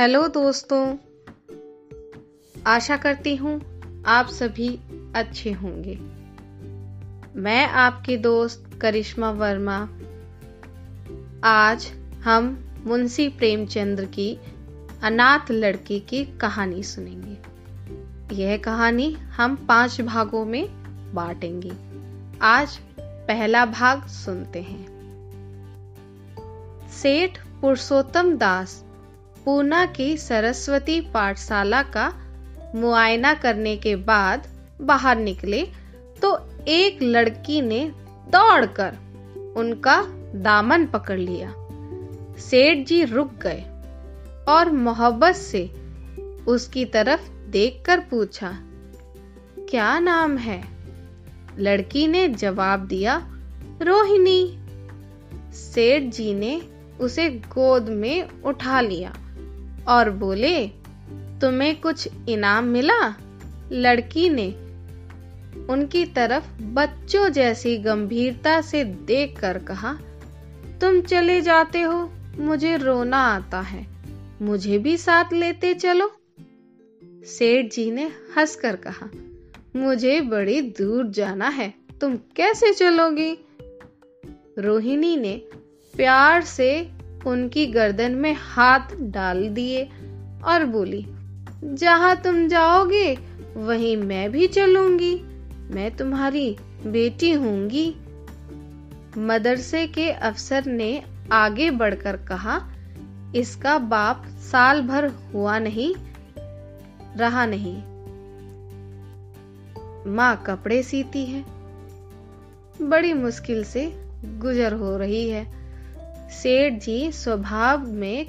Hello 0.00 0.28
दोस्तों, 0.28 0.96
आशा 2.66 2.96
करती 2.96 3.36
हूँ 3.36 3.60
आप 4.06 4.26
सभी 4.26 4.80
अच्छे 5.14 5.52
होंगे। 5.52 5.98
मैं 7.40 7.66
आपकी 7.68 8.16
दोस्त 8.16 8.70
करिश्मा 8.82 9.30
वर्मा। 9.30 9.88
आज 11.44 11.92
हम 12.24 12.72
मुंशी 12.86 13.28
प्रेमचंद्र 13.28 14.04
की 14.04 14.40
अनाथ 15.02 15.50
लड़की 15.50 16.00
की 16.00 16.24
कहानी 16.24 16.82
सुनेंगे। 16.82 17.38
यह 18.34 18.56
कहानी 18.56 19.12
हम 19.12 19.56
पाँच 19.56 20.00
भागों 20.00 20.44
में 20.44 20.68
बांटेंगे। 21.14 21.72
आज 22.42 22.80
पहला 23.00 23.66
भाग 23.66 24.06
सुनते 24.06 24.62
हैं। 24.62 24.86
सेठ 26.90 27.38
पुरुषोत्तम 27.60 28.36
दास 28.36 28.84
पूना 29.50 29.86
की 29.86 30.16
सरस्वती 30.16 31.00
पाठशाला 31.00 31.82
का 31.82 32.12
मुआयना 32.74 33.34
करने 33.34 33.76
के 33.76 33.96
बाद 33.96 34.46
बाहर 34.80 35.16
निकले 35.16 35.62
तो 36.22 36.28
एक 36.68 37.02
लड़की 37.02 37.60
ने 37.60 37.80
दौड़कर 38.28 38.92
उनका 39.56 40.02
दामन 40.34 40.86
पकड़ 40.86 41.18
लिया। 41.18 41.52
सेठ 42.38 42.86
जी 42.86 43.04
रुक 43.04 43.32
गए 43.34 43.64
और 44.48 44.70
मोहब्बत 44.70 45.34
से 45.34 45.62
उसकी 46.48 46.84
तरफ़ 46.84 47.28
देखकर 47.50 48.00
पूछा, 48.00 48.50
क्या 49.70 49.98
नाम 49.98 50.36
है? 50.36 50.62
लड़की 51.58 52.06
ने 52.06 52.28
जवाब 52.28 52.86
दिया, 52.86 53.16
रोहिणी। 53.82 54.42
सेठ 55.54 56.02
जी 56.02 56.34
ने 56.34 56.62
उसे 57.00 57.28
गोद 57.30 57.88
में 57.88 58.42
उठा 58.42 58.80
लिया। 58.80 59.12
और 59.90 60.10
बोले, 60.10 60.68
तुम्हें 61.40 61.80
कुछ 61.80 62.08
इनाम 62.28 62.64
मिला? 62.64 63.14
लड़की 63.72 64.28
ने 64.30 64.48
उनकी 65.66 66.04
तरफ़ 66.06 66.62
बच्चों 66.62 67.28
जैसी 67.28 67.78
गंभीरता 67.78 68.60
से 68.60 68.84
देखकर 68.84 69.58
कहा, 69.58 69.98
तुम 70.80 71.00
चले 71.00 71.40
जाते 71.40 71.80
हो, 71.80 72.10
मुझे 72.38 72.76
रोना 72.76 73.16
आता 73.16 73.60
है, 73.60 73.86
मुझे 74.42 74.78
भी 74.78 74.96
साथ 74.96 75.32
लेते 75.32 75.74
चलो। 75.74 76.12
सेठ 77.04 77.72
जी 77.72 77.90
ने 77.90 78.10
हंसकर 78.36 78.76
कहा, 78.76 79.10
मुझे 79.76 80.20
बड़ी 80.20 80.60
दूर 80.60 81.06
जाना 81.06 81.48
है, 81.48 81.74
तुम 82.00 82.16
कैसे 82.16 82.72
चलोगी? 82.72 83.46
रोहिणी 84.58 85.16
ने 85.16 85.42
प्यार 85.96 86.42
से 86.42 86.99
उनकी 87.26 87.66
गर्दन 87.66 88.12
में 88.12 88.36
हाथ 88.40 88.80
डाल 89.00 89.48
दिए 89.48 89.88
और 90.44 90.64
बोली, 90.64 91.06
जहाँ 91.64 92.16
तुम 92.16 92.48
जाओगे, 92.48 93.18
वहीं 93.56 93.96
मैं 93.96 94.32
भी 94.32 94.46
चलूँगी। 94.46 95.22
मैं 95.74 95.96
तुम्हारी 95.96 96.56
बेटी 96.86 97.32
होंगी। 97.32 97.94
मदरसे 99.18 99.86
के 99.86 100.10
अफसर 100.10 100.64
ने 100.64 101.02
आगे 101.32 101.70
बढ़कर 101.70 102.16
कहा, 102.16 102.60
इसका 103.36 103.78
बाप 103.78 104.26
साल 104.26 104.82
भर 104.82 105.06
हुआ 105.06 105.58
नहीं, 105.58 105.94
रहा 107.16 107.46
नहीं। 107.46 107.82
माँ 110.06 110.44
कपड़े 110.46 110.82
सीती 110.82 111.24
है। 111.26 111.44
बड़ी 112.82 113.12
मुश्किल 113.12 113.64
से 113.64 113.92
गुजर 114.24 114.72
हो 114.72 114.96
रही 114.96 115.28
है। 115.30 115.59
सेठ 116.30 116.72
जी 116.72 117.12
स्वभाव 117.12 117.86
में 117.86 118.26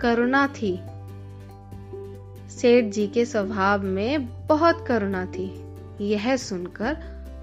करुणा 0.00 0.46
थी। 0.46 0.80
सेठ 2.50 2.84
जी 2.84 3.06
के 3.06 3.24
स्वभाव 3.24 3.82
में 3.82 4.46
बहुत 4.46 4.84
करुणा 4.88 5.26
थी। 5.26 5.64
यह 6.00 6.36
सुनकर 6.36 6.96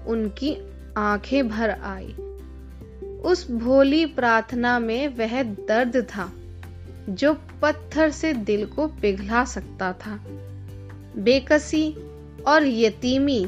उनकी 0.06 0.56
आँखें 0.96 1.48
भर 1.48 1.70
आई। 1.70 2.14
उस 3.24 3.50
भोली 3.50 4.06
प्रार्थना 4.06 4.78
में 4.78 5.08
वह 5.08 5.42
दर्द 5.42 5.96
था, 5.96 6.32
जो 7.08 7.34
पत्थर 7.62 8.10
से 8.10 8.32
दिल 8.32 8.66
को 8.66 8.86
पिघला 8.86 9.44
सकता 9.44 9.92
था। 9.92 10.18
बेकसी 11.16 11.94
और 12.46 12.66
यतीमी 12.66 13.44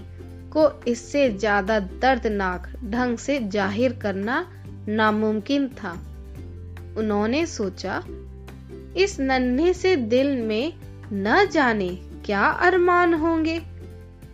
को 0.57 0.85
इससे 0.89 1.31
ज़्यादा 1.31 1.79
दर्दनाक 1.81 2.69
ढंग 2.85 3.19
से 3.19 3.39
ज़ाहिर 3.39 3.93
करना 3.93 4.47
नामुमकिन 4.89 5.69
था। 5.69 5.93
उन्होंने 6.99 7.47
सोचा, 7.47 8.05
इस 8.97 9.17
नन्हे 9.21 9.73
से 9.73 9.97
दिल 9.97 10.43
में 10.43 10.73
न 11.13 11.49
जाने 11.53 11.89
क्या 12.25 12.47
अरमान 12.47 13.15
होंगे, 13.15 13.63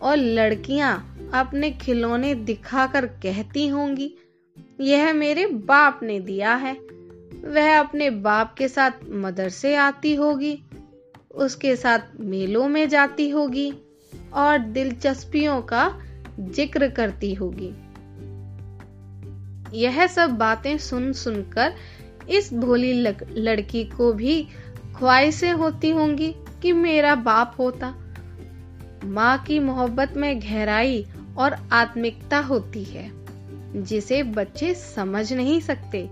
और 0.03 0.17
लड़कियाँ 0.17 1.17
अपने 1.35 1.71
खिलौने 1.71 2.35
दिखाकर 2.35 3.07
कहती 3.07 3.69
होंगी, 3.69 4.15
यह 4.81 5.13
मेरे 5.13 5.47
बाप 5.47 6.01
ने 6.03 6.21
दिया 6.21 6.55
है। 6.55 6.73
वह 7.45 7.79
अपने 7.79 8.11
बाप 8.11 8.55
के 8.59 8.69
साथ 8.69 8.91
मदरसे 9.11 9.75
आती 9.75 10.15
होगी, 10.15 10.63
उसके 11.35 11.77
साथ 11.77 11.99
मेलों 12.21 12.69
में 12.69 12.89
जाती 12.89 13.31
होगी, 13.31 13.75
और 14.35 14.59
दिलचस्पियों 14.59 15.63
का 15.63 16.01
ज़िक्र 16.41 16.89
करती 16.89 17.35
होगी। 17.35 17.75
यह 19.75 20.07
सब 20.07 20.31
बातें 20.31 20.79
सुन 20.79 21.13
सुनकर 21.13 21.75
इस 22.31 22.55
भोली 22.55 22.93
लड़की 23.33 23.85
को 23.85 24.13
भी 24.13 24.47
ख्वाहिशें 24.97 25.53
होती 25.53 25.91
होंगी 25.91 26.35
कि 26.63 26.73
मेरा 26.73 27.15
बाप 27.15 27.57
होता। 27.59 27.95
माँ 29.05 29.39
की 29.39 29.59
मोहब्बत 29.59 30.13
में 30.17 30.41
गहराई 30.41 31.07
और 31.39 31.57
आत्मिकता 31.73 32.39
होती 32.39 32.85
है, 32.85 33.11
जिसे 33.83 34.23
बच्चे 34.23 34.75
समझ 34.75 35.33
नहीं 35.33 35.61
सकते। 35.61 36.09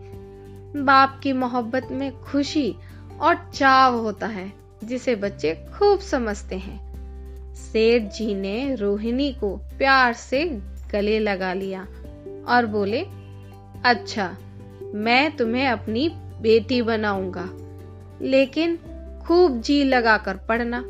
बाप 0.77 1.21
की 1.23 1.33
मोहब्बत 1.33 1.89
में 1.91 2.23
खुशी 2.23 2.75
और 3.21 3.51
चाव 3.55 3.99
होता 3.99 4.27
है, 4.27 4.53
जिसे 4.85 5.15
बच्चे 5.15 5.55
खूब 5.55 5.99
समझते 5.99 6.57
हैं। 6.57 6.89
सेठ 7.55 8.03
जी 8.03 8.35
ने 8.35 8.75
रोहिणी 8.75 9.33
को 9.33 9.57
प्यार 9.57 10.13
से 10.13 10.45
गले 10.93 11.19
लगा 11.19 11.53
लिया 11.53 11.87
और 12.49 12.67
बोले 12.67 13.07
अच्छा 13.85 14.37
मैं 14.95 15.37
तुम्हें 15.37 15.67
अपनी 15.67 16.09
बेटी 16.41 16.83
बनाऊँगा। 16.83 17.49
लेकिन 18.23 18.79
खूब 19.27 19.61
जी 19.61 19.85
लगाकर 19.85 20.37
पढ़ना। 20.37 20.85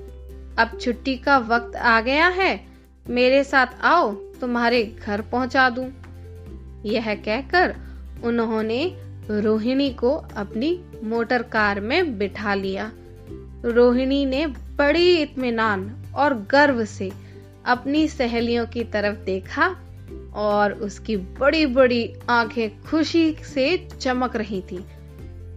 अब 0.59 0.79
छुट्टी 0.81 1.17
का 1.17 1.39
वक्त 1.39 1.77
आ 1.77 2.01
गया 2.01 2.29
है। 2.29 2.67
मेरे 3.11 3.45
साथ 3.45 3.67
आओ, 3.83 4.13
तुम्हारे 4.13 4.97
घर 5.07 5.21
पहुँचा 5.21 5.71
दूँ। 5.71 5.91
यह 6.87 7.15
कहकर 7.15 7.77
उन्होंने 8.25 8.97
रोहिणी 9.31 9.91
को 9.91 10.11
अपनी 10.37 10.85
मोटर 11.05 11.43
कार 11.43 11.81
में 11.81 12.19
बिठा 12.19 12.55
लिया। 12.55 12.93
रोहिणी 13.65 14.27
ने 14.27 14.47
बड़ी 14.47 15.17
इत्मीनान 15.17 16.05
और 16.15 16.47
गर्व 16.51 16.85
से 16.85 17.13
अपनी 17.67 18.09
सहेलियों 18.09 18.67
की 18.67 18.85
तरफ़ 18.85 19.17
देखा। 19.17 19.77
और 20.39 20.73
उसकी 20.73 21.17
बड़ी 21.17 21.67
बड़ी 21.67 22.15
आँखें 22.31 22.83
खुशी 22.83 23.33
से 23.33 23.89
चमक 24.01 24.37
रही 24.37 24.63
थी। 24.63 24.85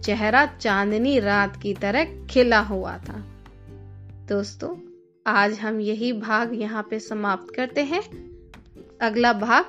चेहरा 0.00 0.46
चांदनी 0.46 1.18
रात 1.18 1.56
की 1.62 1.74
तरह 1.74 2.26
खिला 2.26 2.60
हुआ 2.60 2.98
था। 2.98 3.24
दोस्तों, 4.28 4.76
आज 5.26 5.58
हम 5.58 5.80
यही 5.80 6.12
भाग 6.12 6.60
यहाँ 6.60 6.86
पे 6.90 7.00
समाप्त 7.00 7.54
करते 7.54 7.80
हैं। 7.80 8.02
अगला 9.00 9.32
भाग 9.32 9.64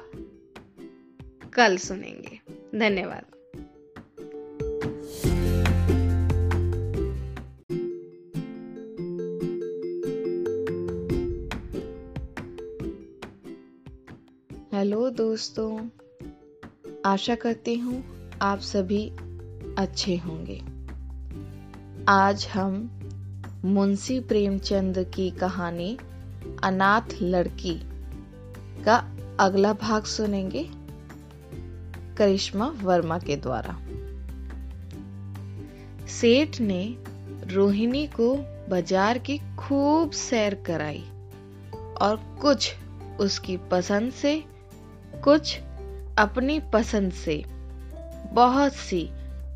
कल 1.54 1.78
सुनेंगे। 1.78 2.40
धन्यवाद। 2.80 3.33
दोस्तों, 15.34 15.90
आशा 17.06 17.36
करती 17.36 17.76
हूँ 17.76 18.04
आप 18.42 18.60
सभी 18.60 19.10
अच्छे 19.78 20.18
होंगे। 20.18 20.62
आज 22.10 22.48
हम 22.48 22.76
मुंशी 23.66 24.20
प्रेमचंद 24.20 25.12
की 25.16 25.32
कहानी, 25.32 25.98
अनाथ 26.64 27.02
लड़की 27.22 27.74
का 28.84 29.18
अगला 29.40 29.74
भाग 29.74 30.04
सुनेंगे, 30.04 30.70
करिश्मा 32.18 32.68
वर्मा 32.82 33.20
के 33.20 33.36
द्वारा। 33.36 33.78
सेठ 36.08 36.62
ने 36.62 36.98
रोहिणी 37.48 38.08
को 38.08 38.36
बाज़ार 38.70 39.18
की 39.18 39.38
खूब 39.38 40.12
सैर 40.12 40.56
कराई 40.56 41.04
और 42.02 42.38
कुछ 42.42 42.74
उसकी 43.20 43.58
पसंद 43.58 44.12
से 44.12 44.53
कुछ 45.24 45.58
अपनी 46.18 46.60
पसंद 46.60 47.12
से 47.12 47.44
बहुत 48.34 48.74
सी 48.74 49.10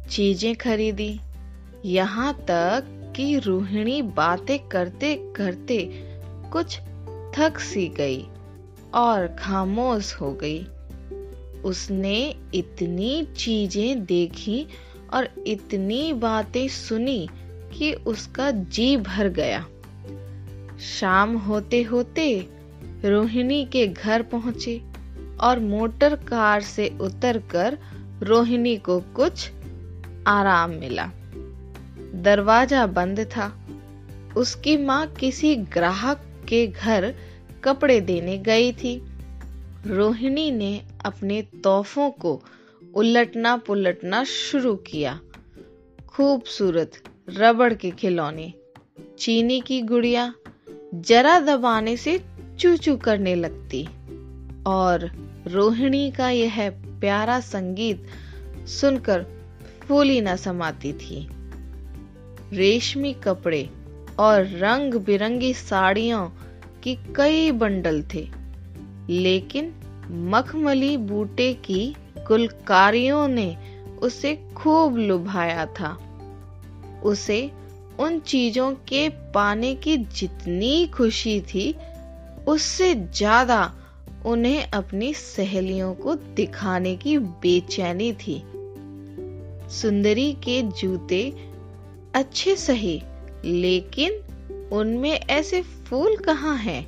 चीज़ें 0.10 0.56
खरीदी। 0.56 1.20
यहाँ 1.86 2.34
तक 2.34 3.14
कि 3.16 3.40
रोहिणी 3.40 4.02
बातें 4.02 4.60
करते 4.60 5.16
करते 5.36 5.80
कुछ 6.52 6.80
थक 7.36 7.60
सी 7.60 7.88
गई 7.88 8.26
और 8.94 9.28
खामोश 9.28 10.14
हो 10.14 10.32
गई। 10.44 10.64
उसने 11.62 12.36
इतनी 12.54 13.28
चीज़ें 13.38 14.06
देखी 14.06 14.68
और 15.14 15.30
इतनी 15.48 16.14
बातें 16.14 16.68
सुनी 16.68 17.30
कि 17.74 17.94
उसका 17.94 18.52
जी 18.52 18.98
भर 18.98 19.28
गया। 19.30 19.66
शाम 20.80 21.38
होते 21.38 21.84
होते 21.84 22.48
रोहिणी 23.06 23.66
के 23.66 23.88
घर 23.88 24.22
पहुँचे। 24.22 24.82
और 25.42 25.60
मोटर 25.60 26.16
कार 26.16 26.62
से 26.62 26.98
उतरकर 27.02 27.78
रोहिणी 28.24 28.78
को 28.78 29.00
कुछ 29.00 29.52
आराम 30.28 30.70
मिला। 30.70 31.12
दरवाज़ा 32.16 32.88
बंद 32.88 33.20
था। 33.20 33.68
उसकी 34.38 34.78
माँ 34.78 35.08
किसी 35.08 35.56
ग्राहक 35.56 36.22
के 36.50 36.68
घर 36.68 37.14
कपड़े 37.64 38.02
देने 38.02 38.38
गई 38.38 38.72
थी। 38.72 39.02
रोहिणी 39.86 40.52
ने 40.52 40.84
अपने 41.06 41.42
तोहफों 41.42 42.10
को 42.12 42.42
उलटना 42.96 43.58
पुलटना 43.58 44.24
शुरू 44.24 44.76
किया। 44.76 45.20
खूबसूरत 46.08 46.92
रबड़ 47.30 47.74
के 47.74 47.92
खिलौने, 47.92 48.54
चीनी 49.20 49.62
की 49.62 49.82
गुड़िया 49.82 50.34
जरा 50.94 51.40
दबाने 51.40 51.98
से 51.98 52.24
चू 52.60 52.78
चू 52.78 52.98
करने 52.98 53.36
लगती 53.36 53.88
और 54.68 55.27
रोहिणी 55.48 56.10
का 56.12 56.30
यह 56.30 56.70
प्यारा 57.00 57.40
संगीत 57.40 58.06
सुनकर 58.68 59.26
फूली 59.82 60.22
न 60.22 60.36
समाती 60.36 60.94
थी। 60.94 61.28
रेशमी 62.54 63.14
कपड़े 63.14 63.70
और 64.20 64.46
रंग 64.56 64.94
बिरंगी 64.94 65.54
साड़ियों 65.54 66.28
की 66.84 66.96
कई 67.16 67.52
बंडल 67.52 68.04
थे, 68.14 68.28
लेकिन 69.10 69.74
मखमली 70.30 70.96
बूटे 70.98 71.54
की 71.54 71.96
गुलकारियों 72.28 73.28
ने 73.28 73.56
उसे 74.02 74.36
खूब 74.58 74.98
लुभाया 74.98 75.66
था। 75.66 75.98
उसे 77.04 77.52
उन 78.00 78.20
चीज़ों 78.20 78.72
के 78.88 79.08
पाने 79.10 79.74
की 79.76 79.98
जितनी 79.98 80.88
खुशी 80.88 81.40
थी, 81.42 81.76
उससे 82.48 82.94
ज़्यादा 82.96 83.74
उन्हें 84.28 84.72
अपनी 84.72 85.14
सहेलियों 85.14 85.96
को 85.96 86.16
दिखाने 86.16 86.96
की 86.96 87.18
बेचैनी 87.18 88.14
थी। 88.14 88.44
सुंदरी 89.70 90.34
के 90.34 90.62
जूते 90.62 91.34
अच्छे 92.16 92.56
सही, 92.56 93.02
लेकिन 93.46 94.12
उनमें 94.72 95.12
ऐसे 95.12 95.62
फूल 95.62 96.18
कहाँ 96.18 96.58
हैं? 96.58 96.88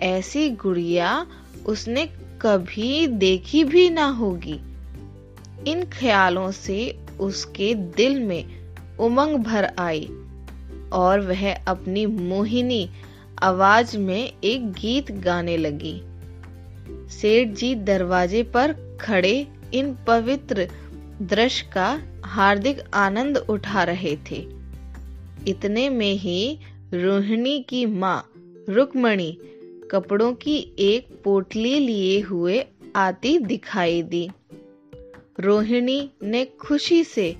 ऐसी 0.00 0.50
गुड़िया 0.50 1.26
उसने 1.66 2.06
कभी 2.42 3.06
देखी 3.06 3.64
भी 3.64 3.90
ना 3.90 4.06
होगी। 4.06 4.60
इन 5.66 5.84
ख्यालों 5.84 6.50
से 6.50 6.98
उसके 7.20 7.74
दिल 7.74 8.20
में 8.20 8.44
उमंग 9.00 9.36
भर 9.36 9.74
आई 9.78 10.08
और 10.92 11.20
वह 11.20 11.54
अपनी 11.54 12.06
मोहिनी 12.06 12.90
आवाज़ 13.42 13.98
में 13.98 14.32
एक 14.44 14.72
गीत 14.72 15.12
गाने 15.12 15.56
लगी। 15.56 16.02
सेठ 17.12 17.48
जी 17.48 17.74
दरवाजे 17.74 18.42
पर 18.42 18.72
खड़े 19.00 19.46
इन 19.74 19.96
पवित्र 20.06 20.68
दृश्य 21.22 21.70
का 21.72 22.02
हार्दिक 22.24 22.80
आनंद 22.94 23.36
उठा 23.36 23.82
रहे 23.82 24.16
थे। 24.30 24.46
इतने 25.48 25.88
में 25.88 26.12
ही 26.14 26.58
रोहिणी 26.94 27.60
की 27.68 27.86
माँ 27.86 28.32
रुक्मणी 28.68 29.38
कपड़ों 29.90 30.32
की 30.34 30.56
एक 30.78 31.08
पोटली 31.24 31.78
लिए 31.78 32.20
हुए 32.20 32.64
आती 32.96 33.38
दिखाई 33.38 34.02
दी। 34.02 34.28
रोहिणी 35.40 36.10
ने 36.22 36.44
खुशी 36.44 37.04
से 37.04 37.36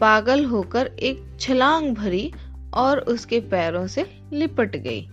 पागल 0.00 0.44
होकर 0.44 0.86
एक 0.86 1.22
छलांग 1.40 1.94
भरी 1.94 2.32
और 2.74 2.98
उसके 2.98 3.40
पैरों 3.40 3.86
से 3.86 4.06
लिपट 4.32 4.76
गई। 4.76 5.06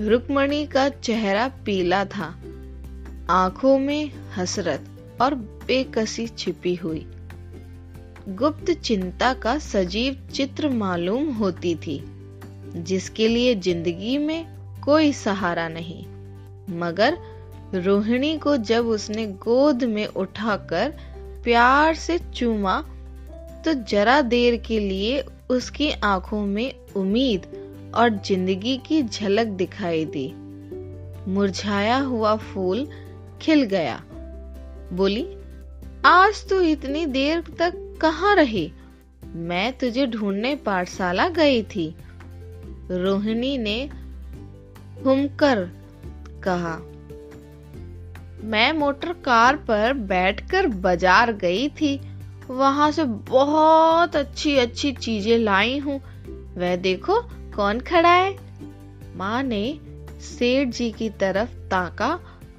रुक्मणी 0.00 0.66
का 0.66 0.88
चेहरा 0.88 1.48
पीला 1.66 2.04
था। 2.04 2.34
आँखों 3.32 3.78
में 3.78 4.10
हसरत 4.36 4.84
और 5.20 5.34
बेकसी 5.34 6.26
छिपी 6.28 6.74
हुई। 6.74 7.06
गुप्त 8.28 8.70
चिंता 8.70 9.32
का 9.34 9.58
सजीव 9.58 10.16
चित्र 10.34 10.68
मालूम 10.68 11.30
होती 11.32 11.74
थी, 11.76 11.98
जिसके 12.76 13.28
लिए 13.28 13.54
ज़िंदगी 13.54 14.16
में 14.18 14.46
कोई 14.84 15.12
सहारा 15.12 15.68
नहीं। 15.68 16.04
मगर 16.78 17.16
रोहिणी 17.74 18.36
को 18.38 18.56
जब 18.56 18.86
उसने 18.86 19.26
गोद 19.26 19.84
में 19.84 20.06
उठाकर 20.06 20.94
प्यार 21.44 21.94
से 21.94 22.18
चूमा 22.18 22.80
तो 23.64 23.72
जरा 23.72 24.20
देर 24.20 24.56
के 24.56 24.80
लिए 24.80 25.24
उसकी 25.50 25.90
आँखों 25.90 26.46
में 26.46 26.72
उम्मीद 26.96 27.46
और 27.94 28.10
ज़िंदगी 28.18 28.76
की 28.86 29.02
झलक 29.02 29.46
दिखाई 29.46 30.04
दी। 30.04 30.32
मुरझाया 31.28 31.96
हुआ 31.98 32.36
फूल 32.36 32.86
खिल 33.42 33.62
गया। 33.62 34.00
बोली, 34.92 35.24
आज 36.04 36.44
तो 36.48 36.60
इतनी 36.60 37.04
देर 37.06 37.40
तक 37.58 37.74
कहाँ 38.00 38.34
रही? 38.34 38.70
मैं 39.24 39.72
तुझे 39.72 40.06
ढूँढने 40.06 40.54
पाठशाला 40.56 41.28
गई 41.28 41.62
थी। 41.62 41.94
रोहिणी 42.90 43.56
ने 43.58 43.78
हुमकर 45.04 45.68
कहा, 46.44 46.76
मैं 48.44 48.72
मोटर 48.72 49.12
कार 49.24 49.56
पर 49.56 49.92
बैठकर 49.92 50.66
बाज़ार 50.66 51.32
गई 51.32 51.68
थी। 51.68 52.00
वहाँ 52.50 52.90
से 52.90 53.04
बहुत 53.04 54.16
अच्छी 54.16 54.56
अच्छी 54.58 54.92
चीज़ें 54.92 55.36
लाई 55.38 55.78
हूँ। 55.78 56.00
वह 56.56 56.76
देखो 56.76 57.20
कौन 57.56 57.80
खड़ा 57.80 58.12
है। 58.12 58.34
माँ 59.16 59.42
ने 59.42 59.78
सेठ 60.20 60.68
जी 60.68 60.90
की 60.90 61.08
तरफ़ 61.10 61.54
ताका 61.70 62.08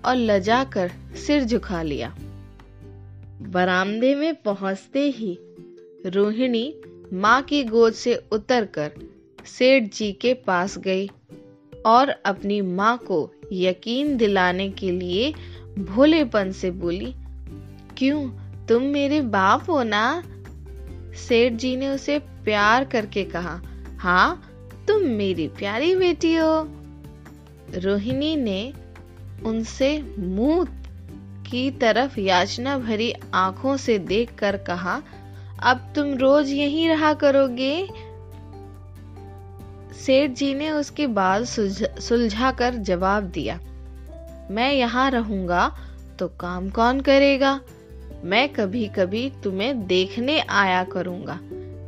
और 0.06 0.16
लजाकर 0.16 0.92
सिर 1.28 1.44
झुका 1.44 1.82
लिया। 1.82 2.16
बरामदे 3.42 4.16
में 4.16 4.36
पहुँचते 4.36 5.10
ही 5.10 5.38
रोहिणी 6.06 6.74
माँ 7.14 7.42
की 7.42 7.64
गोद 7.64 7.94
से 7.94 8.16
उतरकर 8.32 8.92
सेठ 9.46 9.84
जी 9.84 10.12
के 10.12 10.34
पास 10.34 10.78
गई 10.78 11.10
और 11.86 12.10
अपनी 12.10 12.62
माँ 12.62 12.98
को 12.98 13.32
यकीन 13.52 14.18
दिलाने 14.18 14.70
के 14.70 14.92
लिए 14.92 15.34
भोलेपन 15.80 16.52
से 16.52 16.72
बोली, 16.72 17.14
क्यों, 17.98 18.30
तुम 18.68 18.84
मेरे 18.84 19.22
बाप 19.22 19.70
हो 19.70 19.84
ना? 19.84 20.24
सेठ 21.16 21.54
जी 21.54 21.76
ने 21.76 21.88
उसे 21.88 22.20
प्यार 22.20 22.84
करके 22.84 23.24
कहा 23.24 23.62
हाँ 24.00 24.42
तुम 24.88 25.02
मेरी 25.02 25.48
प्यारी 25.48 25.96
बेटी 25.96 26.36
हो। 26.36 26.68
रोहिणी 27.76 28.36
ने 28.36 28.74
उनसे 29.46 29.92
मुँह 30.20 30.66
की 31.46 31.70
तरफ़ 31.72 32.20
याचना 32.20 32.78
भरी 32.78 33.12
आँखों 33.34 33.76
से 33.78 33.98
देखकर 34.00 34.58
कहा, 34.64 35.02
अब 35.64 35.92
तुम 35.96 36.14
रोज 36.18 36.50
यहीं 36.50 36.88
रहा 36.90 37.14
करोगे? 37.16 37.88
सेठ 39.98 40.32
जी 40.32 40.54
ने 40.54 40.70
उसकी 40.72 41.08
बात 41.10 41.44
सुलझा 41.44 42.52
कर 42.52 42.76
जवाब 42.82 43.24
दिया, 43.30 43.60
मैं 44.52 44.72
यहाँ 44.74 45.10
रहूँगा 45.12 45.72
तो 46.20 46.28
काम 46.40 46.70
कौन 46.70 47.00
करेगा? 47.02 47.60
मैं 48.24 48.48
कभी 48.50 48.88
कभी 48.88 49.30
तुम्हें 49.44 49.86
देखने 49.88 50.40
आया 50.42 50.84
करूँगा, 50.86 51.40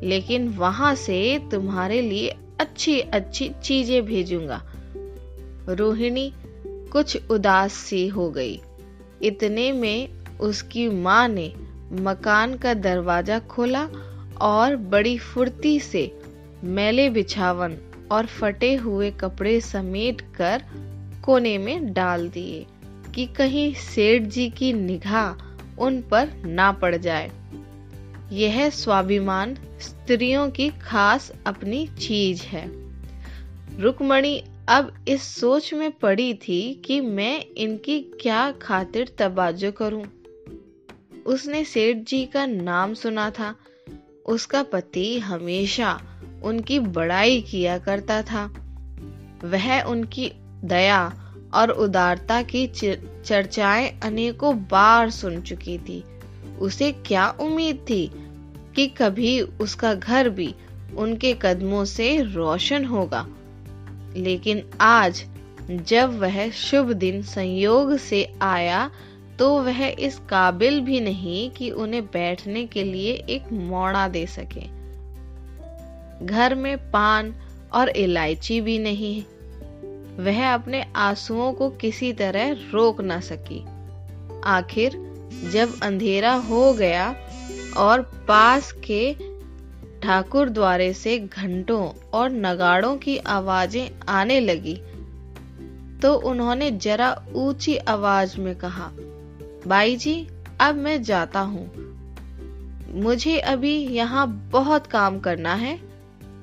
लेकिन 0.04 0.48
वहाँ 0.50 0.94
से 0.96 1.18
तुम्हारे 1.52 2.02
लिए 2.02 2.36
अच्छी 2.60 3.00
अच्छी 3.00 3.50
चीज़ें 3.64 4.06
भेजूँगा। 4.06 4.62
रोहिणी 5.70 6.32
कुछ 6.96 7.30
उदास 7.30 7.74
सी 7.74 8.08
हो 8.08 8.30
गई। 8.30 8.60
इतने 9.22 9.72
में 9.72 10.10
उसकी 10.40 10.90
माँ 10.90 11.28
ने 11.28 11.54
मकान 11.92 12.58
का 12.58 12.74
दरवाज़ा 12.74 13.40
खोला 13.40 13.88
और 14.42 14.75
बड़ी 14.75 15.18
फुर्ती 15.18 15.80
से 15.80 16.20
मैले 16.64 17.10
बिछावन 17.10 17.78
और 18.12 18.25
फटे 18.25 18.75
हुए 18.75 19.12
कपड़े 19.12 19.62
समेट 19.62 20.22
कर 20.22 20.64
कोने 21.25 21.58
में 21.58 21.94
डाल 21.94 22.30
दिए 22.30 22.66
कि 23.16 23.25
कहीं 23.25 23.74
सेठ 23.74 24.22
जी 24.22 24.50
की 24.50 24.74
निगाह 24.74 25.82
उन 25.82 26.02
पर 26.02 26.30
ना 26.46 26.72
पड़ 26.72 26.96
जाए। 26.96 27.32
यह 28.32 28.70
स्वाभिमान 28.70 29.58
स्त्रियों 29.82 30.50
की 30.50 30.70
खास 30.70 31.32
अपनी 31.46 31.88
चीज़ 31.88 32.44
है। 32.44 32.70
रुकमणी 33.80 34.44
अब 34.68 35.06
इस 35.08 35.24
सोच 35.24 35.74
में 35.74 35.92
पड़ी 35.92 36.34
थी 36.34 36.82
कि 36.86 37.02
मैं 37.02 37.46
इनकी 37.58 38.00
क्या 38.00 38.52
खातिर 38.52 39.16
तबाजो 39.18 39.72
करूँ। 39.72 40.04
उसने 41.26 41.64
सेठ 41.64 41.98
जी 41.98 42.26
का 42.26 42.46
नाम 42.46 42.94
सुना 42.94 43.30
था। 43.30 43.56
उसका 44.26 44.64
पति 44.64 45.20
हमेशा 45.20 46.02
उनकी 46.44 46.80
बड़ाई 46.80 47.42
किया 47.42 47.78
करता 47.78 48.22
था। 48.22 48.46
वह 49.44 49.82
उनकी 49.82 50.32
दया 50.64 51.32
और 51.54 51.70
उदारता 51.70 52.42
की 52.42 52.68
चर्चाएँ 53.26 54.00
अनेकों 54.04 54.58
बार 54.58 55.10
सुन 55.10 55.42
चुकी 55.42 55.78
थी। 55.78 56.04
उसे 56.60 56.92
क्या 56.92 57.30
उम्मीद 57.30 57.86
थी 57.90 58.12
कि 58.76 58.88
कभी 58.88 59.42
उसका 59.42 59.94
घर 59.94 60.30
भी 60.30 60.56
उनके 60.98 61.36
कदमों 61.42 61.86
से 61.86 62.22
रोशन 62.22 62.86
होगा? 62.86 63.28
लेकिन 64.16 64.64
आज 64.82 65.26
जब 65.72 66.20
वह 66.20 66.50
शुभ 66.50 66.92
दिन 66.92 67.22
संयोग 67.22 67.98
से 67.98 68.34
आया 68.42 68.92
तो 69.40 69.62
वह 69.62 69.88
इस 69.88 70.20
काबिल 70.30 70.82
भी 70.82 71.00
नहीं 71.00 71.50
कि 71.50 71.72
उन्हें 71.72 72.06
बैठने 72.06 72.66
के 72.66 72.84
लिए 72.84 73.12
एक 73.12 73.52
मोड़ा 73.54 74.08
दे 74.08 74.26
सके। 74.26 74.76
घर 76.26 76.56
में 76.56 76.92
पान 76.92 77.36
और 77.74 77.90
इलायची 77.90 78.62
भी 78.62 78.80
नहीं। 78.80 79.24
वह 80.24 80.54
अपने 80.54 80.86
आंसुओं 80.96 81.54
को 81.54 81.70
किसी 81.70 82.14
तरह 82.14 82.52
रोक 82.52 83.02
ना 83.02 83.20
सकी। 83.20 83.66
आखिर 84.46 84.92
जब 85.54 85.80
अंधेरा 85.84 86.34
हो 86.34 86.74
गया 86.74 87.16
और 87.78 88.02
पास 88.02 88.72
के 88.72 89.16
ठाकुर 90.06 90.50
द्वारे 90.50 90.94
से 90.94 91.20
घंटों 91.20 92.10
और 92.14 92.30
नगाड़ों 92.30 92.98
की 92.98 93.18
आवाज़ें 93.18 93.92
आने 94.10 94.40
लगी। 94.40 94.82
तो 96.02 96.14
उन्होंने 96.14 96.72
जरा 96.72 97.26
ऊँची 97.36 97.78
आवाज़ 97.78 98.40
में 98.40 98.56
कहा 98.56 98.92
बाई 99.68 99.96
जी 99.96 100.28
अब 100.62 100.76
मैं 100.76 101.04
जाता 101.04 101.40
हूँ। 101.40 101.96
मुझे 102.94 103.40
अभी 103.40 103.78
यहाँ 103.78 104.50
बहुत 104.52 104.88
काम 104.88 105.20
करना 105.20 105.54
है। 105.54 105.80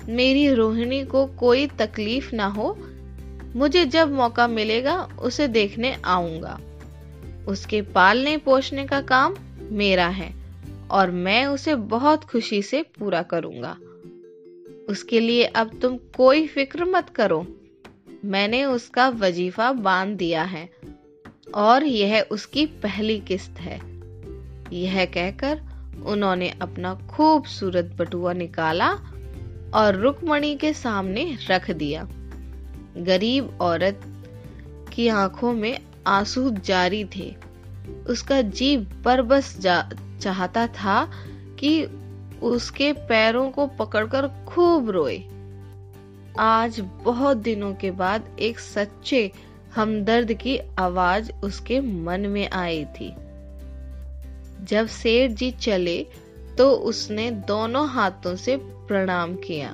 मेरी 0.09 0.54
रोहिणी 0.54 1.04
को 1.04 1.26
कोई 1.26 1.66
तकलीफ़ 1.66 2.35
ना 2.35 2.47
हो। 2.47 2.78
मुझे 3.57 3.85
जब 3.87 4.12
मौका 4.12 4.47
मिलेगा, 4.47 5.09
उसे 5.23 5.49
देखने 5.49 5.97
आऊँगा। 6.04 6.61
उसके 7.49 7.83
पालने 7.83 8.37
पोषने 8.37 8.87
का 8.87 9.00
काम 9.00 9.35
मेरा 9.71 10.09
है। 10.09 10.41
और 10.92 11.11
मैं 11.11 11.46
उसे 11.46 11.75
बहुत 11.75 12.25
खुशी 12.25 12.62
से 12.62 12.82
पूरा 12.82 13.22
करूँगा। 13.22 13.76
उसके 14.88 15.20
लिए 15.20 15.44
अब 15.44 15.78
तुम 15.82 15.96
कोई 15.96 16.46
फ़िक्र 16.46 16.84
मत 16.84 17.08
करो। 17.08 17.46
मैंने 18.25 18.64
उसका 18.64 19.08
वजीफा 19.08 19.72
बाँध 19.72 20.16
दिया 20.16 20.42
है 20.42 20.70
और 21.54 21.84
यह 21.84 22.26
उसकी 22.30 22.66
पहली 22.66 23.18
किस्त 23.18 23.54
है। 23.61 23.80
यह 24.72 25.04
कहकर 25.04 25.61
उन्होंने 26.06 26.54
अपना 26.62 26.94
खूबसूरत 26.94 27.84
बटुआ 27.84 28.32
निकाला 28.32 28.92
और 29.75 29.96
रुकमणी 29.96 30.56
के 30.56 30.72
सामने 30.72 31.38
रख 31.50 31.70
दिया। 31.70 32.08
गरीब 32.99 33.58
औरत 33.61 34.00
की 34.92 35.08
आँखों 35.08 35.52
में 35.52 35.78
आँसू 36.06 36.50
जारी 36.50 37.04
थे। 37.04 37.34
उसका 38.08 38.42
जी 38.42 38.76
बरबस 38.76 39.58
चाहता 40.23 40.67
था 40.67 41.11
कि 41.59 41.85
उसके 42.43 42.93
पैरों 42.93 43.50
को 43.50 43.67
पकड़कर 43.67 44.29
खूब 44.49 44.91
रोए। 44.91 45.19
आज 46.38 46.81
बहुत 47.05 47.37
दिनों 47.37 47.75
के 47.75 47.91
बाद 47.91 48.37
एक 48.41 48.59
सच्चे 48.59 49.31
हमदर्द 49.75 50.33
की 50.33 50.57
आवाज़ 50.79 51.33
उसके 51.45 51.81
मन 51.81 52.21
में 52.21 52.49
आई 52.50 52.85
थी। 52.85 53.14
जब 54.64 54.87
सेठ 54.87 55.31
जी 55.31 55.50
चले 55.50 56.07
तो 56.59 56.71
उसने 56.71 57.31
दोनों 57.31 57.88
हाथों 57.88 58.35
से 58.37 58.57
प्रणाम 58.88 59.35
किया। 59.37 59.71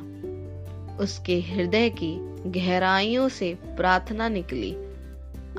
उसके 0.97 1.40
हृदय 1.40 1.88
की 1.90 2.12
गहराइयों 2.50 3.28
से 3.28 3.55
प्रार्थना 3.76 4.28
निकली। 4.28 4.73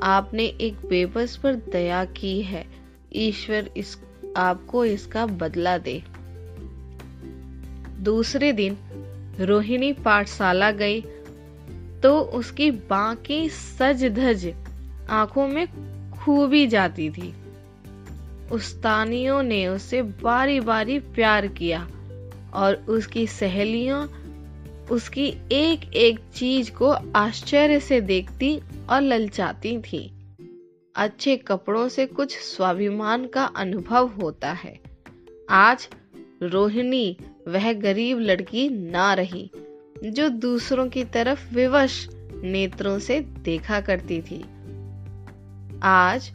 आपने 0.02 0.44
एक 0.60 0.86
बेबस 0.86 1.36
पर 1.36 1.54
दया 1.54 2.04
की 2.04 2.40
है। 2.42 2.64
ईश्वर 3.16 3.70
इस 3.76 3.94
आपको 4.36 4.84
इसका 4.84 5.26
बदला 5.26 5.78
दे। 5.78 6.02
दूसरे 8.00 8.52
दिन 8.52 8.76
रोहिणी 9.40 9.92
पाठशाला 9.92 10.70
गई 10.70 11.00
तो 12.02 12.18
उसकी 12.20 12.70
बाकी 12.70 13.48
सज 13.48 14.04
धज 14.04 14.52
आँखों 15.10 15.48
में 15.48 15.66
खूबी 16.12 16.66
जाती 16.66 17.10
थी। 17.10 17.34
उस्तानियों 18.52 19.42
ने 19.42 19.66
उसे 19.68 20.02
बारी 20.02 20.60
बारी 20.60 20.98
प्यार 20.98 21.46
किया 21.46 21.88
और 22.54 22.74
उसकी 22.88 23.26
सहेलियाँ 23.26 24.08
उसकी 24.90 25.26
एक 25.52 25.92
एक 25.94 26.18
चीज़ 26.34 26.70
को 26.70 26.90
आश्चर्य 27.16 27.80
से 27.80 28.00
देखती 28.00 28.60
और 28.90 29.00
ललचाती 29.00 29.78
थी। 29.78 30.10
अच्छे 30.96 31.36
कपड़ों 31.36 31.88
से 31.88 32.06
कुछ 32.06 32.38
स्वाभिमान 32.38 33.26
का 33.26 33.44
अनुभव 33.44 34.08
होता 34.08 34.52
है। 34.52 34.80
आज 35.50 35.88
रोहिणी 36.42 37.16
वह 37.48 37.72
गरीब 37.72 38.18
लड़की 38.18 38.68
ना 38.90 39.14
रही, 39.14 39.50
जो 40.04 40.28
दूसरों 40.28 40.88
की 40.88 41.04
तरफ़ 41.04 41.54
विवश 41.54 42.08
नेत्रों 42.42 42.98
से 42.98 43.20
देखा 43.20 43.80
करती 43.80 44.22
थी। 44.22 44.44
आज 45.82 46.32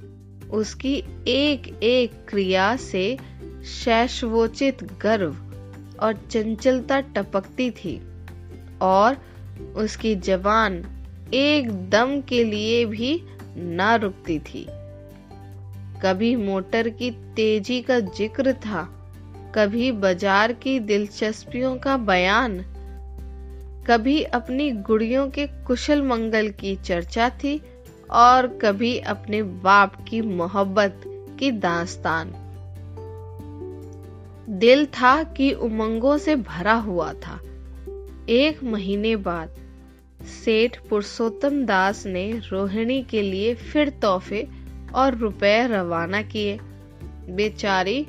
उसकी 0.51 1.03
एक 1.27 1.83
एक 1.83 2.11
क्रिया 2.29 2.75
से 2.75 3.17
शैशवोचित 3.65 4.83
गर्व 4.83 5.35
और 5.99 6.13
चंचलता 6.31 6.99
टपकती 6.99 7.71
थी 7.71 8.01
और 8.81 9.17
उसकी 9.75 10.15
जवान 10.15 10.85
एक 11.33 11.89
दम 11.89 12.21
के 12.21 12.43
लिए 12.43 12.85
भी 12.85 13.23
ना 13.57 13.95
रुकती 13.95 14.39
थी। 14.39 14.65
कभी 16.03 16.35
मोटर 16.35 16.89
की 16.89 17.11
तेज़ी 17.35 17.81
का 17.81 17.99
ज़िक्र 17.99 18.53
था, 18.53 18.83
कभी 19.55 19.91
बाज़ार 19.91 20.53
की 20.53 20.79
दिलचस्पियों 20.79 21.75
का 21.77 21.97
बयान, 21.97 22.57
कभी 23.87 24.21
अपनी 24.23 24.71
गुड़ियों 24.71 25.29
के 25.29 25.47
कुशल 25.47 26.01
मंगल 26.01 26.49
की 26.49 26.75
चर्चा 26.75 27.29
थी 27.29 27.61
और 28.11 28.47
कभी 28.61 28.97
अपने 28.99 29.41
बाप 29.43 29.95
की 30.07 30.21
मोहब्बत 30.21 31.01
की 31.39 31.51
दास्तान। 31.51 32.33
दिल 34.49 34.85
था 34.85 35.23
कि 35.23 35.51
उमंगों 35.53 36.17
से 36.17 36.35
भरा 36.35 36.73
हुआ 36.73 37.11
था। 37.13 37.39
एक 38.29 38.63
महीने 38.63 39.15
बाद 39.15 39.55
सेठ 40.25 40.77
पुरुषोत्तम 40.89 41.65
दास 41.65 42.05
ने 42.05 42.31
रोहिणी 42.31 43.03
के 43.03 43.21
लिए 43.21 43.55
फिर 43.55 43.89
तोहफे 43.89 44.47
और 44.95 45.15
रुपए 45.15 45.67
रवाना 45.67 46.21
किए। 46.21 46.59
बेचारी 47.29 48.07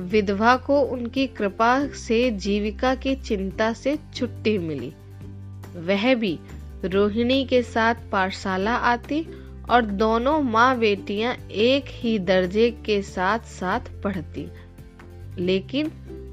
विधवा 0.00 0.56
को 0.56 0.80
उनकी 0.80 1.26
कृपा 1.26 1.86
से 1.86 2.30
जीविका 2.30 2.94
की 2.94 3.14
चिंता 3.14 3.72
से 3.72 3.98
छुट्टी 4.14 4.58
मिली। 4.58 4.92
वह 5.76 6.14
भी 6.14 6.38
रोहिणी 6.84 7.44
के 7.44 7.62
साथ 7.62 7.94
पाठशाला 8.12 8.74
आती 8.74 9.26
और 9.70 9.82
दोनों 9.82 10.40
माँ 10.40 10.78
बेटियाँ 10.78 11.34
एक 11.50 11.84
ही 11.88 12.18
दर्जे 12.18 12.70
के 12.70 13.02
साथ 13.02 13.38
साथ 13.38 13.80
पढ़ती। 14.04 14.48
लेकिन 15.38 15.90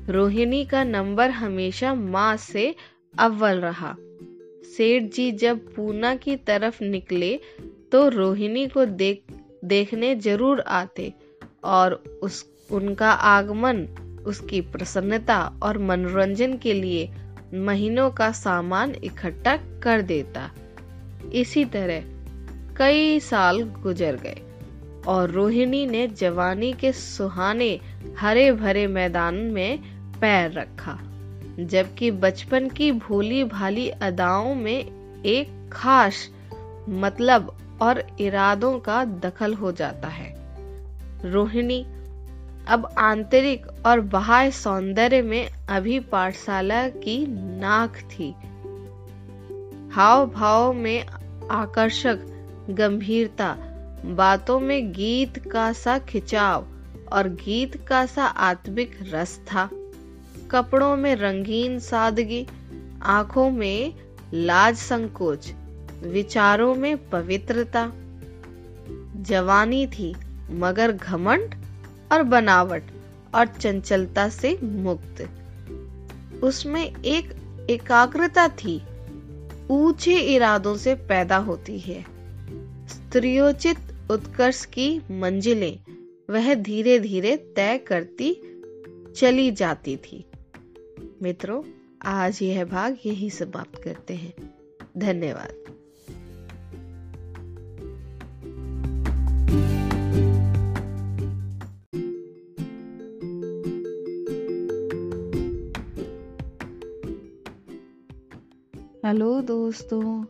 रोहिणी 0.10 0.66
का 0.66 0.84
नंबर 0.84 1.30
हमेशा 1.30 1.94
माँ 1.94 2.38
से 2.38 2.76
अव्वल 3.20 3.60
रहा। 3.60 3.96
सेठ 4.78 5.12
जी 5.14 5.32
जब 5.32 5.66
पूना 5.76 6.16
की 6.16 6.36
तरफ़ 6.36 6.84
निकले 6.84 7.40
तो 7.92 8.08
रोहिणी 8.10 8.68
को 8.68 8.86
देख, 8.86 9.24
देखने 9.66 10.16
ज़रूर 10.16 10.60
आते 10.60 11.14
और 11.64 11.94
उस, 12.24 12.46
उनका 12.72 13.12
आगमन, 13.12 13.86
उसकी 14.26 14.62
प्रसन्नता 14.62 15.40
और 15.64 15.78
मनोरंजन 15.78 16.58
के 16.58 16.74
लिए 16.74 17.10
महीनों 17.54 18.10
का 18.12 18.32
सामान 18.32 18.96
इकट्ठा 19.04 19.56
कर 19.84 20.02
देता। 20.02 20.50
इसी 21.34 21.66
तरह 21.66 22.04
कई 22.78 23.20
साल 23.20 23.62
गुजर 23.84 24.16
गए 24.16 24.42
और 25.08 25.32
रोहिणी 25.32 25.86
ने 25.88 26.08
जवानी 26.08 26.74
के 26.74 26.92
सुहाने 26.92 27.80
हरे 28.18 28.52
भरे 28.52 28.88
मैदान 28.88 29.36
में 29.36 29.78
पैर 30.22 30.52
रखा। 30.52 31.00
जबकि 31.60 32.12
बचपन 32.12 32.70
की 32.70 32.92
भोली 32.92 33.44
भाली 33.44 33.90
अदाओं 33.90 34.56
में 34.56 34.86
एक 35.24 35.70
खास 35.74 36.30
मतलब 36.90 37.58
और 37.82 38.04
इरादों 38.20 38.80
का 38.80 39.06
दखल 39.06 39.54
हो 39.54 39.72
जाता 39.72 40.08
है। 40.08 40.36
रोहिणी, 41.32 41.86
अब 42.68 42.96
आंतरिक 42.98 43.68
और 43.86 44.00
बाह्य 44.00 44.52
सौंदर्य 44.52 45.22
में 45.22 45.50
अभी 45.70 46.00
पाठशाला 46.00 46.90
की 46.90 47.28
नाक 47.60 47.98
थी। 47.98 48.36
हाव 49.94 50.30
भाव 50.30 50.74
में 50.74 51.06
आकर्षक 51.52 52.20
गंभीरता, 52.70 53.58
बातों 54.06 54.60
में 54.60 54.92
गीत 54.92 55.40
का 55.40 55.74
सा 55.74 56.00
खिंचाव 56.00 56.68
और 57.14 57.28
गीत 57.28 57.88
का 57.88 58.06
सा 58.06 58.26
आत्मिक 58.26 59.00
रस 59.14 59.38
था। 59.38 59.70
कपड़ों 60.52 60.96
में 60.98 61.16
रंगीन 61.16 61.80
सादगी, 61.80 62.48
आँखों 63.02 63.52
में 63.52 63.94
लाज 64.34 64.76
संकोच, 64.76 65.54
विचारों 66.04 66.76
में 66.76 67.10
पवित्रता। 67.10 67.92
जवानी 69.22 69.88
थी 69.88 70.16
मगर 70.52 70.92
घमंड 70.92 71.56
और 72.12 72.24
बनावट 72.24 72.84
और 73.36 73.46
चंचलता 73.46 74.30
से 74.30 74.60
मुक्त। 74.64 75.30
उसमें 76.44 76.96
एक 77.02 77.34
एकाग्रता 77.70 78.48
थी, 78.48 78.82
ऊँचे 79.70 80.16
इरादों 80.20 80.78
से 80.78 80.96
पैदा 80.96 81.38
होती 81.38 81.80
है। 81.80 82.06
स्त्रियोचित 82.88 83.78
उत्कर्ष 84.12 84.66
की 84.66 85.02
मंजिलें 85.12 85.80
वह 86.30 86.54
धीरे 86.54 87.00
धीरे 87.00 87.36
तय 87.56 87.78
करती 87.78 88.38
चली 89.16 89.52
जाती 89.52 89.98
थी। 89.98 90.26
मित्रों, 91.24 91.64
आज 92.06 92.40
यह 92.42 92.66
भाग 92.66 92.98
यही 93.06 93.30
समाप्त 93.30 93.84
करते 93.84 94.16
हैं। 94.16 94.34
धन्यवाद। 94.98 95.54
हेलो 109.06 109.42
दोस्तों, 109.42 110.26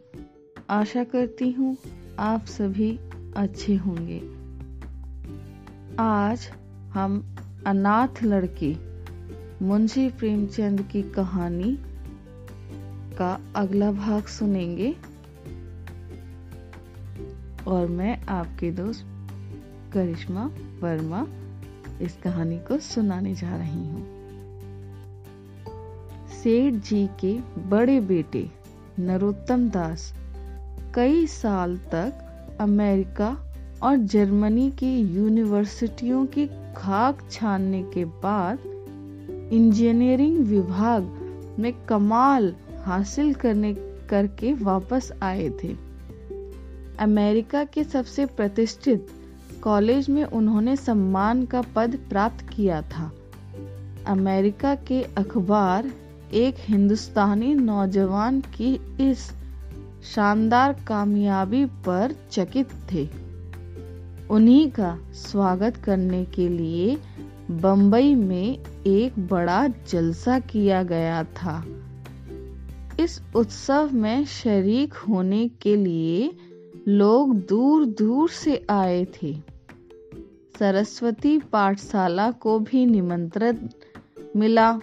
आशा 0.70 1.04
करती 1.04 1.52
हूँ 1.52 1.78
आप 2.20 2.46
सभी 2.46 3.00
अच्छे 3.38 3.76
होंगे। 3.76 4.20
आज 6.00 6.48
हम 6.94 7.36
अनाथ 7.68 8.24
लड़की 8.24 8.91
मुंशी 9.62 10.10
प्रेमचंद 10.10 10.82
की 10.82 11.02
कहानी 11.02 11.78
का 13.18 13.40
अगला 13.56 13.92
भाग 13.92 14.24
सुनेंगे। 14.24 14.96
और 17.68 17.88
मैं 17.88 18.26
आपके 18.26 18.72
दोस्त 18.72 19.06
करिश्मा 19.94 20.46
वर्मा 20.82 21.28
इस 22.02 22.18
कहानी 22.24 22.58
को 22.58 22.80
सुनाने 22.80 23.36
जा 23.36 23.58
रही 23.58 23.88
हूँ। 23.88 24.08
सेठ 26.44 26.74
जी 26.74 27.10
के 27.20 27.40
बड़े 27.62 28.00
बेटे 28.00 28.52
नरोत्तम 29.00 29.70
दास 29.70 30.14
कई 30.96 31.28
साल 31.28 31.78
तक 31.78 32.14
अमेरिका 32.62 33.54
और 33.84 33.98
जर्मनी 33.98 34.72
की 34.72 35.00
यूनिवर्सिटियों 35.00 36.26
की 36.26 36.48
खाक 36.78 37.28
छानने 37.32 37.84
के 37.84 38.06
बाद 38.06 38.71
इंजीनियरिंग 39.52 40.38
विभाग 40.38 41.04
में 41.60 41.86
कमाल 41.86 42.56
हासिल 42.86 43.34
करने, 43.34 43.74
करके 44.10 44.54
वापस 44.54 45.12
आए 45.24 45.50
थे। 45.50 45.76
अमेरिका 47.00 47.64
के 47.64 47.84
सबसे 47.84 48.26
प्रतिष्ठित 48.26 49.08
कॉलेज 49.64 50.10
में 50.10 50.24
उन्होंने 50.24 50.76
सम्मान 50.76 51.46
का 51.46 51.62
पद 51.62 52.00
प्राप्त 52.10 52.50
किया 52.50 52.82
था। 52.82 53.12
अमेरिका 54.08 54.76
के 54.76 55.04
अखबार 55.04 55.92
एक 56.34 56.56
हिंदुस्तानी 56.60 57.54
नौजवान 57.54 58.42
की 58.42 58.80
इस 59.10 59.32
शानदार 60.16 60.74
कामयाबी 60.88 61.66
पर 61.66 62.16
चकित 62.32 62.70
थे। 62.94 63.10
उन्हीं 64.30 64.72
का 64.72 64.98
स्वागत 65.14 65.78
करने 65.78 66.26
के 66.26 66.50
लिए 66.50 66.98
बंबई 67.52 68.16
में 68.16 68.60
एक 68.88 69.28
बड़ा 69.28 69.68
जलसा 69.68 70.40
किया 70.40 70.84
गया 70.84 71.24
था। 71.24 71.66
इस 73.00 73.22
उत्सव 73.36 73.90
में 73.94 74.26
शरीक 74.26 74.94
होने 74.94 75.48
के 75.48 75.76
लिए 75.76 76.34
लोग 76.88 77.36
दूर 77.36 77.86
दूर 77.86 78.30
से 78.30 78.66
आए 78.70 79.06
थे। 79.06 79.38
सरस्वती 80.60 81.38
पाठशाला 81.38 82.32
को 82.32 82.60
भी 82.60 82.86
निमंत्रण 82.86 83.58
मिला 84.36 84.80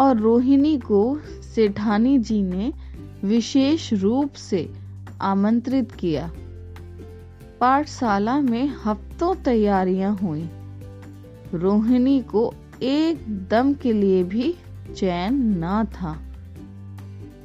और 0.00 0.16
रोहिणी 0.16 0.78
को 0.78 1.20
सेठानी 1.54 2.18
जी 2.18 2.42
ने 2.42 2.72
विशेष 3.24 3.92
रूप 3.92 4.32
से 4.32 4.72
आमंत्रित 5.20 5.92
किया। 5.92 6.32
पाठशाला 7.60 8.40
में 8.40 8.72
हफ्तों 8.84 9.34
तैयारियाँ 9.34 10.16
हुई। 10.16 10.48
रोहिणी 11.54 12.20
को 12.20 12.54
एक 12.82 13.48
दम 13.48 13.74
के 13.74 13.92
लिए 13.92 14.24
भी 14.24 14.54
चैन 14.96 15.34
ना 15.58 15.84
था। 15.84 16.18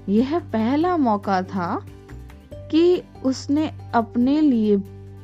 यह 0.09 0.39
पहला 0.39 0.97
मौका 0.97 1.41
था 1.41 1.85
कि 2.53 3.03
उसने 3.25 3.71
अपने 3.93 4.41
लिए 4.41 4.77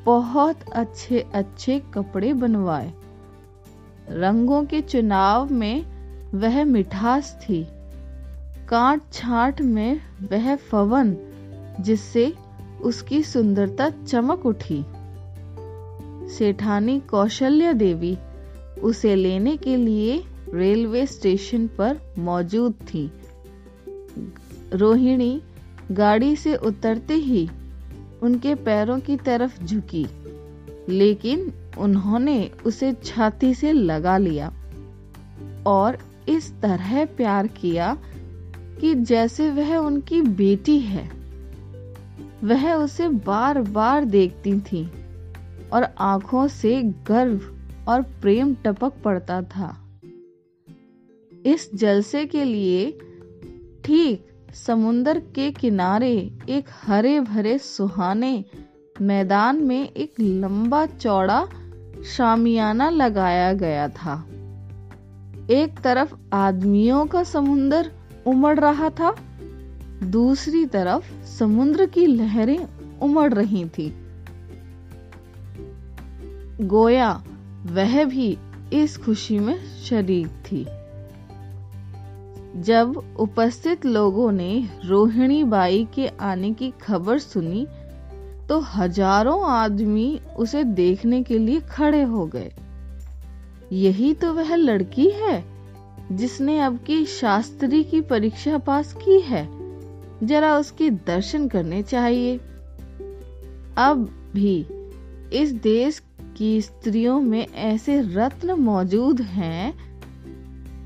बहुत 0.06 0.60
अच्छे 0.74 1.20
अच्छे 1.34 1.80
कपड़े 1.94 2.34
बनवाए। 2.34 2.94
रंगों 4.10 4.66
के 4.66 4.82
चुनाव 4.82 5.54
में 5.54 5.86
वह 6.36 6.66
मिठास 6.66 7.40
थी। 7.42 7.68
काट 8.70 9.02
छाट 9.14 9.62
में 9.62 10.02
वह 10.32 10.56
फवन, 10.56 11.18
जिससे 11.80 12.34
उसकी 12.82 13.24
सुंदरता 13.24 13.90
चमक 13.90 14.46
उठी। 14.46 14.86
सेठानी 16.34 17.00
कौशल्य 17.00 17.74
देवी 17.74 18.18
उसे 18.84 19.16
लेने 19.16 19.58
के 19.58 19.76
लिए 19.76 20.24
रेलवे 20.54 21.06
स्टेशन 21.06 21.68
पर 21.68 22.00
मौजूद 22.20 22.74
थी। 22.74 23.12
रोहिणी 24.74 25.42
गाड़ी 25.92 26.36
से 26.36 26.56
उतरते 26.56 27.14
ही 27.14 27.50
उनके 28.22 28.56
पैरों 28.56 29.00
की 29.00 29.18
तरफ़ 29.18 29.64
झुकी, 29.64 30.06
लेकिन 30.90 31.52
उन्होंने 31.78 32.52
उसे 32.66 32.94
छाती 32.94 33.54
से 33.54 33.72
लगा 33.72 34.18
लिया 34.18 34.54
और 35.68 35.98
इस 36.30 36.52
तरह 36.62 37.06
प्यार 37.06 37.48
किया 37.48 37.98
कि 38.80 38.94
जैसे 38.96 39.50
वह 39.52 39.76
उनकी 39.78 40.22
बेटी 40.22 40.80
है। 40.80 41.10
वह 42.44 42.74
उसे 42.74 43.08
बार 43.08 43.62
बार 43.62 44.06
देखती 44.06 44.60
थी 44.60 44.90
और 45.74 45.88
आँखों 46.00 46.48
से 46.48 46.82
गर्व 46.84 47.53
और 47.88 48.02
प्रेम 48.02 48.56
टपक 48.56 48.94
पड़ता 49.04 49.42
था। 49.42 49.80
इस 51.46 51.76
जलसे 51.76 52.26
के 52.26 52.44
लिए 52.44 52.92
ठीक 53.86 54.28
समुन्दर 54.54 55.20
के 55.20 55.52
किनारे 55.52 56.40
एक 56.50 56.66
हरे 56.82 57.20
भरे 57.20 57.58
सुहाने 57.58 58.46
मैदान 59.02 59.64
में 59.64 59.90
एक 59.90 60.14
लंबा 60.20 60.86
चौड़ा 60.86 61.48
शामियाना 62.18 62.90
लगाया 62.90 63.54
गया 63.54 63.88
था। 63.90 64.26
एक 65.50 65.80
तरफ़ 65.84 66.16
आदमियों 66.34 67.06
का 67.06 67.24
समुंदर 67.24 67.92
उमड़ 68.28 68.60
रहा 68.60 68.90
था, 68.90 69.16
दूसरी 70.04 70.66
तरफ़ 70.66 71.26
समुद्र 71.26 71.86
की 71.86 72.06
लहरें 72.06 72.68
उमड़ 73.00 73.34
रही 73.34 73.66
थी। 73.66 73.94
गोया 76.62 77.24
वह 77.66 78.04
भी 78.06 78.38
इस 78.74 78.98
खुशी 78.98 79.38
में 79.40 79.58
शरीक 79.84 80.28
थी। 80.46 80.66
जब 82.62 83.02
उपस्थित 83.20 83.86
लोगों 83.86 84.32
ने 84.32 84.70
रोहिणी 84.86 85.44
बाई 85.44 85.88
के 85.96 86.08
आने 86.22 86.52
की 86.54 86.72
खबर 86.82 87.20
सुनी 87.20 87.66
तो 88.50 88.60
हज़ारों 88.60 89.40
आदमी 89.46 90.20
उसे 90.38 90.64
देखने 90.64 91.24
के 91.24 91.38
लिए 91.38 91.60
खड़े 91.60 92.02
हो 92.04 92.26
गए। 92.26 92.52
यही 93.72 94.14
तो 94.14 94.34
वह 94.34 94.56
लड़की 94.56 95.10
है 95.10 95.44
जिसने 96.12 96.60
अब 96.60 96.78
की 96.78 97.06
शास्त्री 97.06 97.84
की 97.84 98.02
परीक्षा 98.02 98.58
पास 98.58 98.94
की 98.94 99.20
है। 99.20 99.48
जरा 100.24 100.58
उसके 100.58 100.90
दर्शन 100.90 101.48
करने 101.48 101.82
चाहिए। 101.84 102.38
अब 103.78 104.10
भी 104.34 104.58
इस 105.34 105.52
देश 105.54 106.02
की 106.38 106.62
स्त्रियों 106.62 107.22
में 107.22 107.48
ऐसे 107.48 108.02
रत्न 108.02 108.52
मौजूद 108.52 109.22
हैं 109.22 109.74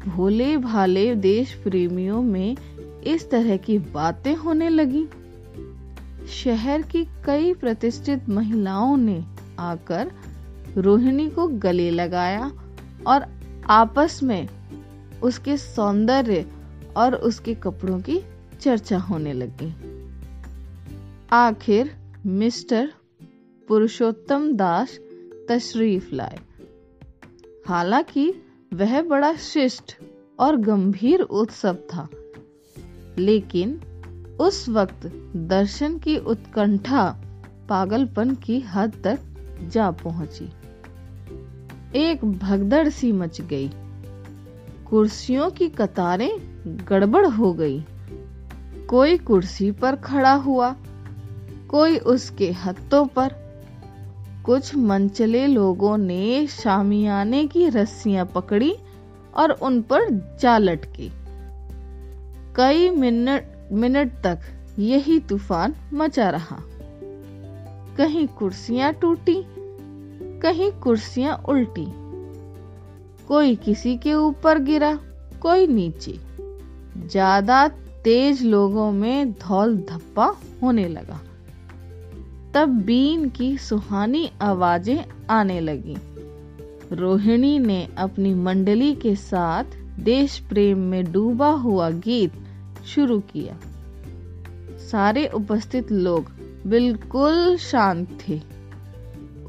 भोले 0.07 0.57
भाले 0.57 1.15
देश 1.15 1.53
प्रेमियों 1.53 2.21
में 2.21 2.57
इस 3.03 3.29
तरह 3.29 3.57
की 3.57 3.79
बातें 3.79 4.35
होने 4.35 4.69
लगी। 4.69 5.07
शहर 6.27 6.81
की 6.81 7.05
कई 7.25 7.53
प्रतिष्ठित 7.53 8.29
महिलाओं 8.29 8.97
ने 8.97 9.25
आकर 9.59 10.11
रोहिणी 10.77 11.29
को 11.29 11.47
गले 11.47 11.89
लगाया 11.89 12.51
और 13.07 13.25
आपस 13.69 14.23
में 14.23 14.49
उसके 15.23 15.57
सौंदर्य 15.57 16.45
और 16.97 17.15
उसके 17.15 17.53
कपड़ों 17.53 17.99
की 17.99 18.21
चर्चा 18.61 18.97
होने 18.97 19.33
लगी। 19.33 19.73
आखिर 21.31 21.91
मिस्टर 22.25 22.93
पुरुषोत्तम 23.67 24.53
दास 24.53 24.99
तशरीफ़ 25.49 26.15
लाए। 26.15 26.39
हालाँकि, 27.67 28.33
वह 28.73 29.01
बड़ा 29.01 29.33
शिष्ट 29.33 29.97
और 30.39 30.55
गंभीर 30.55 31.21
उत्सव 31.21 31.73
था। 31.73 32.09
लेकिन, 33.17 33.81
उस 34.39 34.69
वक्त 34.69 35.31
दर्शन 35.35 35.99
की 35.99 36.17
उत्कंठा 36.17 37.21
पागलपन 37.69 38.35
की 38.35 38.59
हद 38.59 38.93
तक 39.03 39.19
जा 39.67 39.91
पहुँची। 39.91 40.49
एक 41.95 42.25
भगदड़ 42.25 42.89
सी 42.89 43.11
मच 43.11 43.41
गई। 43.41 43.71
कुर्सियों 44.89 45.49
की 45.49 45.69
कतारें 45.69 46.31
गड़बड़ 46.89 47.25
हो 47.25 47.53
गई। 47.53 47.85
कोई 48.89 49.17
कुर्सी 49.17 49.71
पर 49.71 49.95
खड़ा 49.95 50.33
हुआ, 50.33 50.75
कोई 51.69 51.97
उसके 51.97 52.51
हत्तों 52.51 53.05
पर 53.05 53.46
कुछ 54.47 54.75
मनचले 54.75 55.47
लोगों 55.47 55.97
ने 55.97 56.47
शामियाने 56.47 57.47
की 57.47 57.69
रस्सियाँ 57.69 58.25
पकड़ी 58.25 58.75
और 59.35 59.51
उन 59.51 59.81
पर 59.81 60.09
जा 60.41 60.57
लटकी। 60.57 61.11
कई 62.55 62.89
मिनट 62.89 63.69
मिनट 63.71 64.11
तक 64.11 64.39
यही 64.79 65.19
तूफ़ान 65.19 65.75
मचा 65.93 66.29
रहा। 66.29 66.57
कहीं 67.97 68.27
कुर्सियाँ 68.27 68.93
टूटी, 68.93 69.43
कहीं 70.39 70.71
कुर्सियाँ 70.71 71.43
उल्टी। 71.49 71.87
कोई 73.27 73.55
किसी 73.55 73.97
के 73.97 74.13
ऊपर 74.13 74.59
गिरा, 74.59 74.99
कोई 75.41 75.67
नीचे। 75.67 76.19
ज़्यादा 77.07 77.67
तेज 78.03 78.43
लोगों 78.43 78.91
में 78.91 79.31
धौल 79.31 79.77
धप्पा 79.77 80.35
होने 80.63 80.87
लगा। 80.87 81.19
तब 82.57 82.69
बीन 82.69 83.29
की 83.29 83.57
सुहानी 83.57 84.31
आवाज़ें 84.41 85.05
आने 85.29 85.59
लगी। 85.59 85.97
रोहिणी 86.95 87.59
ने 87.59 87.87
अपनी 87.97 88.33
मंडली 88.33 88.95
के 88.95 89.15
साथ 89.15 89.63
देश 89.99 90.39
प्रेम 90.39 90.77
में 90.77 91.11
डूबा 91.11 91.49
हुआ 91.49 91.89
गीत 91.89 92.33
शुरू 92.85 93.19
किया। 93.19 93.57
सारे 94.77 95.27
उपस्थित 95.27 95.91
लोग 95.91 96.25
बिल्कुल 96.67 97.57
शांत 97.57 98.19
थे। 98.29 98.41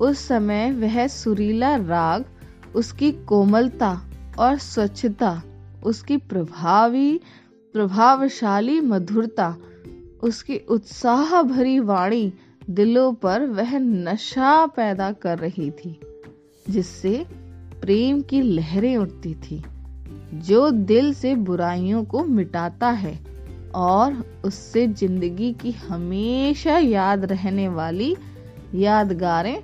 उस 0.01 0.18
समय 0.18 0.73
वह 0.73 1.07
सुरीला 1.07 1.77
राग, 1.77 2.25
उसकी 2.75 3.12
कोमलता 3.12 4.03
और 4.38 4.59
स्वच्छता, 4.59 5.42
उसकी 5.85 6.16
प्रभावी, 6.16 7.21
प्रभावशाली 7.73 8.81
मधुरता, 8.81 9.57
उसकी 10.23 10.59
उत्साह 10.59 11.42
भरी 11.42 11.79
वाणी 11.79 12.33
दिलों 12.70 13.12
पर 13.12 13.46
वह 13.46 13.78
नशा 13.78 14.66
पैदा 14.66 15.12
कर 15.12 15.38
रही 15.38 15.70
थी, 15.70 16.00
जिससे 16.70 17.26
प्रेम 17.81 18.20
की 18.20 18.42
लहरें 18.42 18.96
उठती 18.96 19.35
थी, 19.35 19.64
जो 20.35 20.70
दिल 20.70 21.14
से 21.14 21.35
बुराइयों 21.35 22.04
को 22.04 22.24
मिटाता 22.24 22.90
है 22.90 23.18
और 23.74 24.40
उससे 24.44 24.87
ज़िंदगी 24.88 25.52
की 25.52 25.70
हमेशा 25.70 26.78
याद 26.78 27.24
रहने 27.24 27.68
वाली 27.68 28.16
यादगारें 28.74 29.61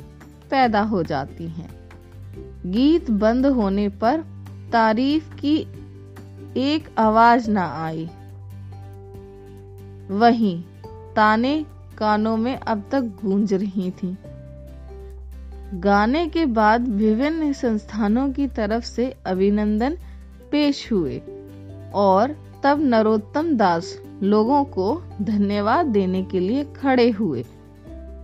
पैदा 0.50 0.80
हो 0.80 1.02
जाती 1.02 1.48
हैं। 1.48 1.68
गीत 2.66 3.10
बंद 3.10 3.46
होने 3.46 3.88
पर 3.88 4.24
तारीफ़ 4.72 5.34
की 5.34 5.56
एक 6.56 6.88
आवाज़ 6.98 7.50
ना 7.50 7.66
आई। 7.84 8.08
वहीं 10.10 10.62
ताने 11.16 11.66
कानों 11.98 12.36
में 12.36 12.56
अब 12.56 12.82
तक 12.90 13.00
गूंज 13.00 13.54
रही 13.54 13.90
थी। 13.90 14.18
गाने 15.74 16.26
के 16.26 16.46
बाद 16.46 16.88
विभिन्न 16.88 17.52
संस्थानों 17.52 18.32
की 18.32 18.46
तरफ़ 18.46 18.84
से 18.84 19.14
अभिनंदन 19.26 19.96
पेश 20.50 20.92
हुए 20.92 21.22
और 21.94 22.36
तब 22.64 22.80
नरोत्तम 22.80 23.56
दास 23.56 23.98
लोगों 24.22 24.64
को 24.64 25.02
धन्यवाद 25.22 25.86
देने 25.86 26.22
के 26.22 26.40
लिए 26.40 26.64
खड़े 26.64 27.10
हुए। 27.10 27.44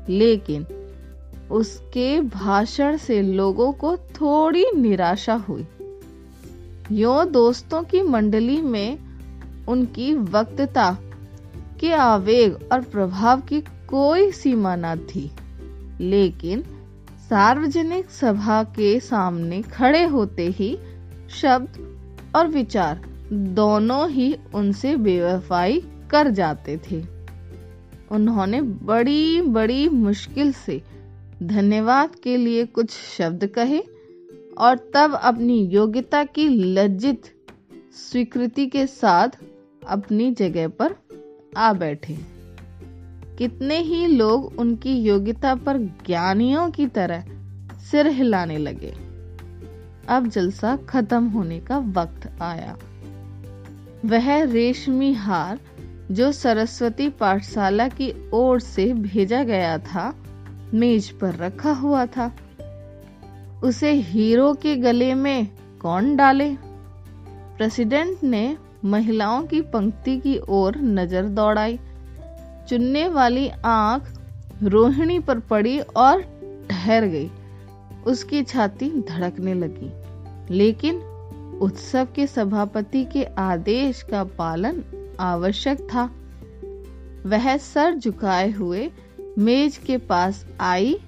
लेकिन 0.09 0.67
उसके 1.51 2.21
भाषण 2.21 2.97
से 2.97 3.23
लोगों 3.23 3.73
को 3.73 3.97
थोड़ी 3.97 4.65
निराशा 4.77 5.35
हुई। 5.35 5.67
यो 6.93 7.25
दोस्तों 7.25 7.83
की 7.83 8.03
मंडली 8.03 8.61
में 8.63 8.99
उनकी 9.69 10.15
वक्तता 10.15 10.99
के 11.81 11.93
आवेग 11.93 12.59
और 12.73 12.81
प्रभाव 12.83 13.41
की 13.41 13.61
कोई 13.89 14.31
सीमा 14.33 14.75
न 14.77 14.97
थी, 15.07 15.31
लेकिन 16.01 16.63
सार्वजनिक 17.31 18.11
सभा 18.11 18.63
के 18.63 18.99
सामने 19.01 19.63
खड़े 19.63 20.05
होते 20.05 20.47
ही 20.49 20.77
शब्द 21.31 21.79
और 22.37 22.49
विचार 22.49 23.01
दोनों 23.33 24.09
ही 24.11 24.35
उनसे 24.55 24.97
बेवफाई 24.97 25.81
कर 26.11 26.31
जाते 26.31 26.77
थे। 26.91 27.03
उन्होंने 28.11 28.61
बड़ी 28.63 29.41
बड़ी 29.41 29.89
मुश्किल 29.89 30.53
से 30.53 30.81
धन्यवाद 31.43 32.15
के 32.15 32.37
लिए 32.37 32.65
कुछ 32.67 32.91
शब्द 32.91 33.47
कहे 33.47 33.81
और 34.59 34.77
तब 34.95 35.15
अपनी 35.15 35.59
योग्यता 35.67 36.25
की 36.25 36.49
लज्जित 36.49 37.31
स्वीकृति 37.95 38.67
के 38.67 38.87
साथ 38.87 39.39
अपनी 39.89 40.31
जगह 40.33 40.69
पर 40.69 40.95
आ 41.57 41.73
बैठे। 41.73 42.19
कितने 43.39 43.79
ही 43.79 44.07
लोग 44.07 44.55
उनकी 44.59 44.93
योग्यता 44.93 45.55
पर 45.55 45.79
ज्ञानियों 45.79 46.71
की 46.71 46.87
तरह 46.87 47.25
सिर 47.91 48.07
हिलाने 48.07 48.59
लगे। 48.59 48.95
अब 50.09 50.27
जलसा 50.27 50.77
खत्म 50.77 51.27
होने 51.27 51.61
का 51.61 51.79
वक्त 51.79 52.43
आया। 52.43 52.77
वह 54.05 54.43
रेशमी 54.43 55.13
हार, 55.13 55.59
जो 56.11 56.33
सरस्वती 56.33 57.09
पाठशाला 57.09 57.89
की 57.89 58.31
ओर 58.31 58.61
से 58.61 58.93
भेजा 58.93 59.45
गया 59.45 59.79
था, 59.79 60.17
मेज 60.75 61.11
पर 61.11 61.35
रखा 61.35 61.73
हुआ 61.73 62.07
था। 62.07 62.37
उसे 63.63 63.93
हीरो 63.93 64.55
के 64.55 64.77
गले 64.77 65.15
में 65.15 65.49
कौन 65.81 66.17
डाले? 66.17 66.57
प्रेसिडेंट 67.57 68.19
ने 68.25 68.57
महिलाओं 68.85 69.43
की 69.43 69.61
पंक्ति 69.61 70.19
की 70.19 70.41
ओर 70.49 70.77
नज़र 70.77 71.23
दौड़ाई। 71.23 71.79
चुनने 72.69 73.09
वाली 73.09 73.49
आँख 73.65 74.03
रोहिणी 74.63 75.19
पर 75.19 75.39
पड़ी 75.39 75.81
और 75.81 76.23
ठहर 76.71 77.05
गई। 77.05 77.31
उसकी 78.07 78.43
छाती 78.43 78.91
धड़कने 78.91 79.55
लगी। 79.55 79.93
लेकिन 80.55 80.97
उत्सव 81.63 82.09
के 82.15 82.27
सभापति 82.27 83.05
के 83.05 83.25
आदेश 83.25 84.03
का 84.03 84.25
पालन 84.25 84.83
आवश्यक 85.21 85.81
था। 85.81 86.11
वह 87.27 87.57
सर 87.57 87.95
झुकाए 87.95 88.51
हुए 88.51 88.91
मेज 89.39 89.77
के 89.77 89.97
पास 89.97 90.47
आई 90.61 90.99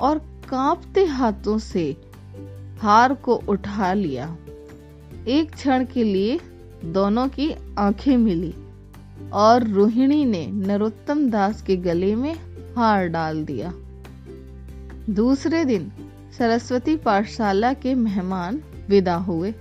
और 0.00 0.18
कांपते 0.18 1.04
हाथों 1.04 1.58
से 1.58 1.96
हार 2.78 3.14
को 3.14 3.34
उठा 3.34 3.92
लिया। 3.92 4.36
एक 5.28 5.54
क्षण 5.54 5.84
के 5.84 6.04
लिए 6.04 6.40
दोनों 6.84 7.28
की 7.28 7.54
आँखें 7.78 8.16
मिली 8.16 8.54
और 9.32 9.68
रोहिणी 9.68 10.24
ने 10.24 10.46
नरोत्तम 10.46 11.30
दास 11.30 11.62
के 11.62 11.76
गले 11.76 12.14
में 12.14 12.34
हार 12.76 13.06
डाल 13.06 13.44
दिया। 13.44 13.72
दूसरे 15.10 15.64
दिन 15.64 15.92
सरस्वती 16.38 16.96
पाठशाला 16.96 17.72
के 17.72 17.94
मेहमान 17.94 18.62
विदा 18.88 19.16
हुए, 19.16 19.54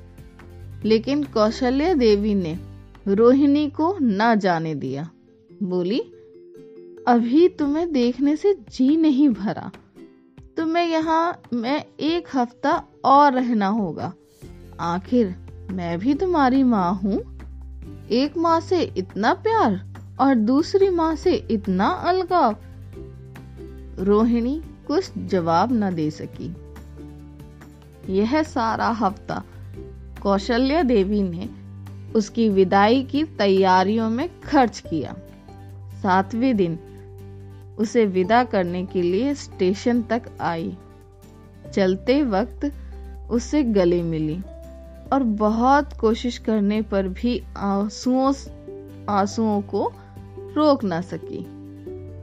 लेकिन 0.85 1.23
कौशल्या 1.23 1.93
देवी 1.93 2.35
ने 2.35 2.59
रोहिणी 3.07 3.69
को 3.69 3.97
न 4.01 4.35
जाने 4.35 4.75
दिया। 4.75 5.09
बोली, 5.63 5.99
अभी 7.07 7.47
तुम्हें 7.47 7.93
देखने 7.93 8.35
से 8.35 8.53
जी 8.53 8.97
नहीं 8.97 9.29
भरा। 9.29 9.71
तुम्हें 10.57 10.85
यहाँ 10.85 11.41
मैं 11.53 11.85
एक 11.99 12.27
हफ़्ता 12.33 12.83
और 13.05 13.33
रहना 13.33 13.67
होगा। 13.67 14.13
आखिर 14.79 15.46
मैं 15.71 15.99
भी 15.99 16.13
तुम्हारी 16.13 16.63
माँ 16.63 16.93
हूँ। 16.93 17.39
एक 18.11 18.37
माँ 18.37 18.59
से 18.59 18.81
इतना 18.81 19.33
प्यार 19.33 19.93
और 20.19 20.35
दूसरी 20.35 20.89
माँ 20.89 21.15
से 21.15 21.33
इतना 21.33 21.87
अलगाव। 21.87 22.55
रोहिणी 23.99 24.61
कुछ 24.87 25.11
जवाब 25.17 25.69
न 25.71 25.95
दे 25.95 26.11
सकी। 26.11 26.55
यह 28.09 28.43
सारा 28.43 28.87
हफ़्ता 28.87 29.43
कौशल्या 30.23 30.83
देवी 30.83 31.21
ने 31.23 31.49
उसकी 32.15 32.49
विदाई 32.49 33.03
की 33.03 33.23
तैयारियों 33.23 34.09
में 34.09 34.41
खर्च 34.41 34.79
किया। 34.79 35.15
सातवें 36.03 36.57
दिन 36.57 36.79
उसे 37.79 38.05
विदा 38.05 38.43
करने 38.43 38.85
के 38.85 39.01
लिए 39.01 39.33
स्टेशन 39.33 40.01
तक 40.01 40.21
आई। 40.41 40.77
चलते 41.73 42.23
वक्त 42.23 42.73
उससे 43.31 43.63
गले 43.63 44.03
मिली। 44.03 44.39
और 45.13 45.23
बहुत 45.23 45.93
कोशिश 45.93 46.37
करने 46.37 46.81
पर 46.81 47.07
भी 47.07 47.43
आंसुओं 47.57 48.33
आंसुओं 49.09 49.61
को 49.61 49.93
रोक 50.55 50.83
ना 50.83 51.01
सकी। 51.01 51.45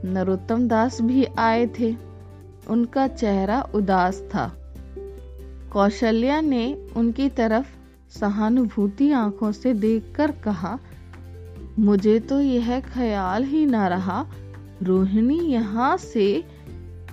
नरोत्तम 0.07 0.67
दास 0.67 1.01
भी 1.01 1.25
आए 1.25 1.67
थे। 1.67 1.95
उनका 2.67 3.07
चेहरा 3.07 3.61
उदास 3.75 4.19
था। 4.19 4.53
कौशल्या 5.73 6.41
ने 6.41 6.87
उनकी 6.95 7.29
तरफ़ 7.29 7.67
सहानुभूति 8.19 9.11
आँखों 9.11 9.51
से 9.51 9.73
देखकर 9.73 10.31
कहा, 10.31 10.79
मुझे 11.79 12.19
तो 12.19 12.41
यह 12.41 12.79
ख्याल 12.79 13.43
ही 13.43 13.65
ना 13.65 13.87
रहा, 13.87 14.25
रोहिणी 14.83 15.39
यहाँ 15.39 15.97
से 15.97 16.43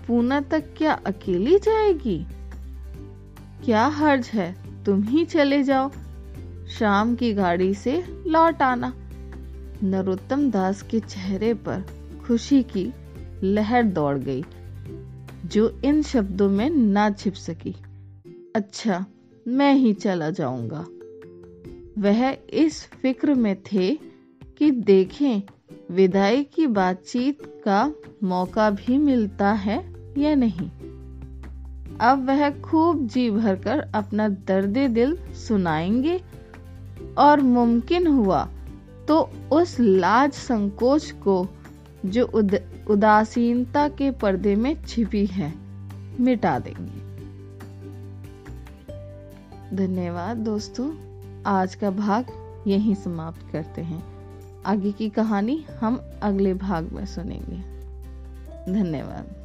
पूना 0.07 0.41
तक 0.41 0.75
क्या 0.77 0.93
अकेली 0.93 1.59
जाएगी? 1.59 2.27
क्या 3.65 3.87
हर्ज 3.87 4.27
है? 4.27 4.62
तुम 4.87 5.03
ही 5.03 5.25
चले 5.25 5.63
जाओ। 5.63 5.91
शाम 6.79 7.15
की 7.15 7.33
गाड़ी 7.33 7.75
से 7.75 8.23
लौट 8.27 8.63
आना। 8.63 8.95
नरोत्तम 9.83 10.51
दास 10.51 10.83
के 10.83 11.01
चेहरे 11.01 11.55
पर 11.55 11.85
खुशी 12.27 12.63
की 12.63 12.93
लहर 13.43 13.83
दौड़ 13.83 14.19
गई, 14.19 14.45
जो 15.47 15.81
इन 15.85 16.03
शब्दों 16.03 16.49
में 16.49 16.71
ना 16.71 17.11
छिप 17.11 17.35
सकी। 17.35 17.75
अच्छा 18.57 19.07
मैं 19.49 19.75
ही 19.75 19.93
चला 19.93 20.31
जाऊँगा। 20.31 20.87
वह 21.99 22.37
इस 22.51 22.85
फ़िक्र 22.85 23.35
में 23.35 23.63
थे 23.63 23.99
कि 24.59 24.71
देखें, 24.71 25.43
विदाई 25.91 26.45
की 26.45 26.67
बातचीत 26.67 27.63
का 27.65 27.93
मौका 28.25 28.71
भी 28.71 28.99
मिलता 28.99 29.53
है 29.53 29.93
या 30.19 30.35
नहीं। 30.35 30.71
अब 32.03 32.27
वह 32.27 32.61
खूब 32.61 33.07
जी 33.07 33.31
भरकर 33.31 33.79
अपना 33.95 34.29
दर्द 34.29 34.79
दिल 34.79 35.19
सुनाएँगे 35.49 36.21
और 37.19 37.41
मुमकिन 37.41 38.07
हुआ 38.07 38.49
तो 39.09 39.31
उस 39.53 39.81
लाज 39.81 40.33
संकोच 40.33 41.11
को 41.11 41.49
जो 42.07 42.27
उद, 42.27 42.61
उदासीनता 42.91 43.89
के 43.89 44.11
पर्दे 44.11 44.57
में 44.57 44.85
छिपी 44.85 45.27
है 45.27 45.55
मिटा 46.21 46.59
देंगे। 46.59 47.03
धन्यवाद 49.77 50.37
दोस्तों 50.37 50.93
आज 51.47 51.75
का 51.75 51.91
भाग 51.91 52.27
यहीं 52.67 52.95
समाप्त 52.95 53.53
करते 53.53 53.83
हैं। 53.83 54.03
आगे 54.67 54.93
की 54.93 55.09
कहानी 55.09 55.67
हम 55.81 56.11
अगले 56.23 56.55
भाग 56.55 56.93
में 56.93 57.07
सुनेंगे। 57.07 57.59
धन्यवाद। 58.73 59.43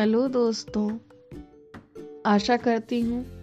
हेलो 0.00 0.28
दोस्तों, 0.28 0.98
आशा 2.26 2.56
करती 2.56 3.00
हूँ 3.00 3.42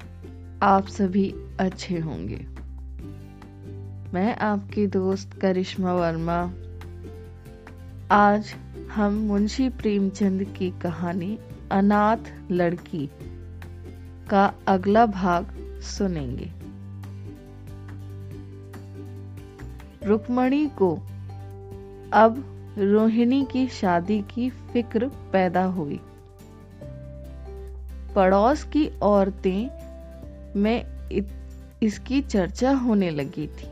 आप 0.62 0.88
सभी 0.88 1.36
अच्छे 1.60 2.00
होंगे। 2.00 2.48
मैं 4.14 4.36
आपकी 4.36 4.88
दोस्त 4.88 5.34
करिश्मा 5.34 5.94
वर्मा। 5.94 6.40
आज 8.12 8.54
हम 8.92 9.14
मुंशी 9.14 9.70
प्रेमचंद 9.70 10.44
की 10.44 10.72
कहानी 10.72 11.40
अनाथ 11.72 12.34
लड़की 12.52 13.10
का 14.30 14.54
अगला 14.68 15.06
भाग 15.06 15.56
सुनेंगे। 15.82 16.52
रुक्मणी 20.08 20.68
को 20.68 20.96
अब 22.14 22.44
रोहिणी 22.78 23.46
की 23.46 23.68
शादी 23.68 24.22
की 24.22 24.50
फ़िक्र 24.50 25.08
पैदा 25.08 25.64
हुई। 25.64 26.00
पड़ोस 28.18 28.64
की 28.64 29.00
औरतें 29.02 29.70
में 30.56 30.86
इसकी 31.84 32.22
चर्चा 32.22 32.72
होने 32.72 33.10
लगी 33.10 33.48
थी। 33.48 33.68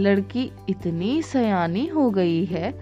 लड़की 0.00 0.52
इतनी 0.68 1.22
सयानी 1.22 1.86
हो 1.86 2.10
गई 2.10 2.44
है, 2.44 2.72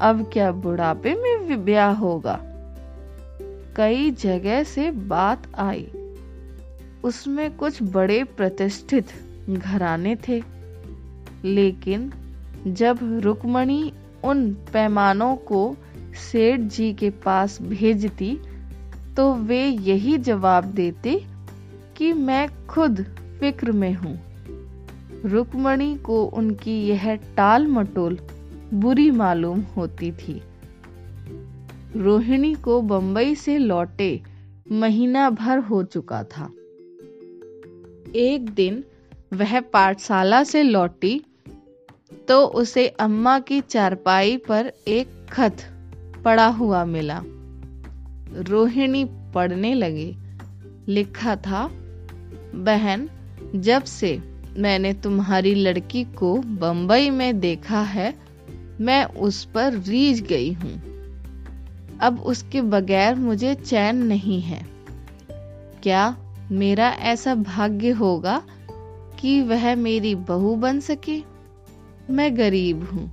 अब 0.00 0.30
क्या 0.32 0.52
बुढ़ापे 0.52 1.14
में 1.14 1.64
ब्याह 1.64 1.94
होगा? 1.94 2.40
कई 3.76 4.10
जगह 4.10 4.62
से 4.62 4.90
बात 4.90 5.42
आई। 5.54 5.88
उसमें 7.04 7.56
कुछ 7.56 7.82
बड़े 7.82 8.24
प्रतिष्ठित 8.24 9.06
घराने 9.50 10.16
थे। 10.16 10.42
लेकिन 11.44 12.12
जब 12.66 12.98
रुक्मणी 13.02 13.92
उन 14.24 14.52
पैमानों 14.52 15.36
को 15.36 15.76
सेठ 16.32 16.60
जी 16.60 16.92
के 16.92 17.10
पास 17.10 17.62
भेजती 17.62 18.38
तो 19.16 19.32
वे 19.34 19.66
यही 19.66 20.18
जवाब 20.18 20.64
देते 20.64 21.24
कि 21.96 22.12
मैं 22.12 22.66
खुद 22.66 23.02
फ़िक्र 23.40 23.72
में 23.72 23.94
हूँ। 23.94 24.18
रुक्मणी 25.24 25.96
को 25.96 26.24
उनकी 26.24 26.88
यह 26.88 27.14
टाल 27.14 27.66
मटोल 27.66 28.18
बुरी 28.74 29.10
मालूम 29.10 29.60
होती 29.60 30.12
थी। 30.12 30.42
रोहिणी 31.96 32.54
को 32.54 32.80
बंबई 32.82 33.34
से 33.34 33.58
लौटे 33.58 34.22
महीना 34.72 35.30
भर 35.30 35.58
हो 35.58 35.82
चुका 35.82 36.22
था। 36.22 36.44
एक 38.14 38.50
दिन 38.56 38.84
वह 39.32 39.60
पाठशाला 39.60 40.44
से 40.44 40.62
लौटी 40.62 41.24
तो 42.28 42.44
उसे 42.44 42.88
अम्मा 42.88 43.38
की 43.38 43.60
चारपाई 43.60 44.36
पर 44.36 44.72
एक 44.88 45.26
खत 45.32 45.56
पड़ा 46.24 46.46
हुआ 46.46 46.84
मिला। 46.84 47.22
रोहिणी 48.36 49.04
पढ़ने 49.34 49.74
लगी। 49.74 50.16
लिखा 50.88 51.36
था, 51.36 51.66
बहन, 52.54 53.08
जब 53.56 53.84
से 53.84 54.22
मैंने 54.56 54.92
तुम्हारी 54.94 55.54
लड़की 55.54 56.04
को 56.04 56.34
बंबई 56.38 57.10
में 57.10 57.40
देखा 57.40 57.80
है, 57.80 58.14
मैं 58.80 59.04
उस 59.04 59.44
पर 59.44 59.72
रीझ 59.72 60.20
गई 60.22 60.52
हूँ। 60.52 60.82
अब 62.00 62.20
उसके 62.20 62.60
बगैर 62.60 63.14
मुझे 63.14 63.54
चैन 63.54 63.96
नहीं 63.96 64.40
है। 64.40 64.66
क्या 65.82 66.16
मेरा 66.50 66.88
ऐसा 66.88 67.34
भाग्य 67.34 67.90
होगा 67.90 68.42
कि 69.20 69.40
वह 69.42 69.74
मेरी 69.74 70.14
बहू 70.14 70.54
बन 70.56 70.80
सके? 70.80 71.22
मैं 72.10 72.36
गरीब 72.36 72.84
हूँ, 72.84 73.10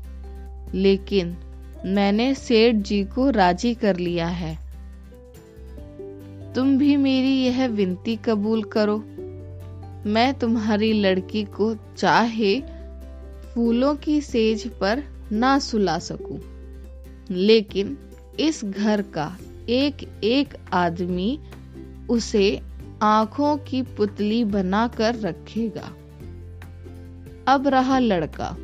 लेकिन 0.74 1.38
मैंने 1.86 2.34
सेठ 2.36 2.76
जी 2.76 3.04
को 3.04 3.30
राज़ी 3.30 3.74
कर 3.74 3.98
लिया 3.98 4.28
है। 4.28 4.58
तुम 6.56 6.78
भी 6.78 6.96
मेरी 6.98 7.34
यह 7.44 7.66
विनती 7.68 8.16
कबूल 8.16 8.64
करो। 8.64 8.98
मैं 10.06 10.34
तुम्हारी 10.34 10.92
लड़की 10.94 11.44
को 11.44 11.74
चाहे 11.98 12.60
फूलों 13.54 13.96
की 13.96 14.20
सेज 14.22 14.68
पर 14.68 15.04
ना 15.32 15.58
सुला 15.60 15.98
सकूँ, 16.00 16.40
लेकिन 17.32 17.98
इस 18.40 18.64
घर 18.66 19.02
का 19.02 19.38
एक 19.70 20.04
एक 20.24 20.54
आदमी 20.74 21.40
उसे 22.10 22.62
आँखों 23.02 23.56
की 23.58 23.82
पुतली 23.82 24.44
बनाकर 24.46 25.16
रखेगा। 25.16 25.92
अब 27.48 27.68
रहा 27.68 28.00
लड़का। 28.00 28.56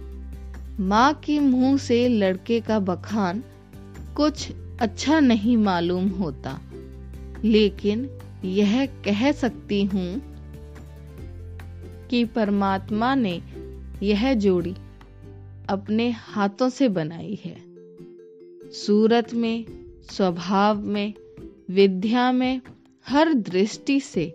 माँ 0.80 1.14
के 1.14 1.40
मुँह 1.40 1.78
से 1.78 2.08
लड़के 2.08 2.60
का 2.60 2.80
बखान 2.80 3.44
कुछ 4.16 4.52
अच्छा 4.82 5.20
नहीं 5.20 5.58
मालूम 5.58 6.08
होता। 6.10 6.60
लेकिन 7.46 8.10
यह 8.46 8.86
कह 8.86 9.32
सकती 9.32 9.84
हूँ 9.84 10.22
कि 12.10 12.26
परमात्मा 12.26 13.16
ने 13.16 13.42
यह 14.04 14.34
जोड़ी 14.34 14.76
अपने 15.70 16.12
हाथों 16.12 16.70
से 16.70 16.90
बनाई 16.90 17.40
है। 17.46 17.58
सूरत 18.72 19.34
में, 19.34 19.66
स्वभाव 20.12 20.82
में, 20.82 21.14
विद्या 21.70 22.32
में, 22.32 22.62
हर 23.08 23.34
दृष्टि 23.34 24.00
से 24.00 24.34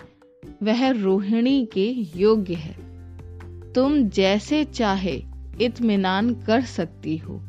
वह 0.62 0.90
रोहिणी 0.90 1.68
के 1.72 1.90
योग्य 2.16 2.54
है। 2.54 2.84
तुम 3.72 4.08
जैसे 4.08 4.64
चाहे 4.64 5.22
इत्मीनान 5.60 6.34
कर 6.34 6.62
सकती 6.62 7.16
हो। 7.16 7.42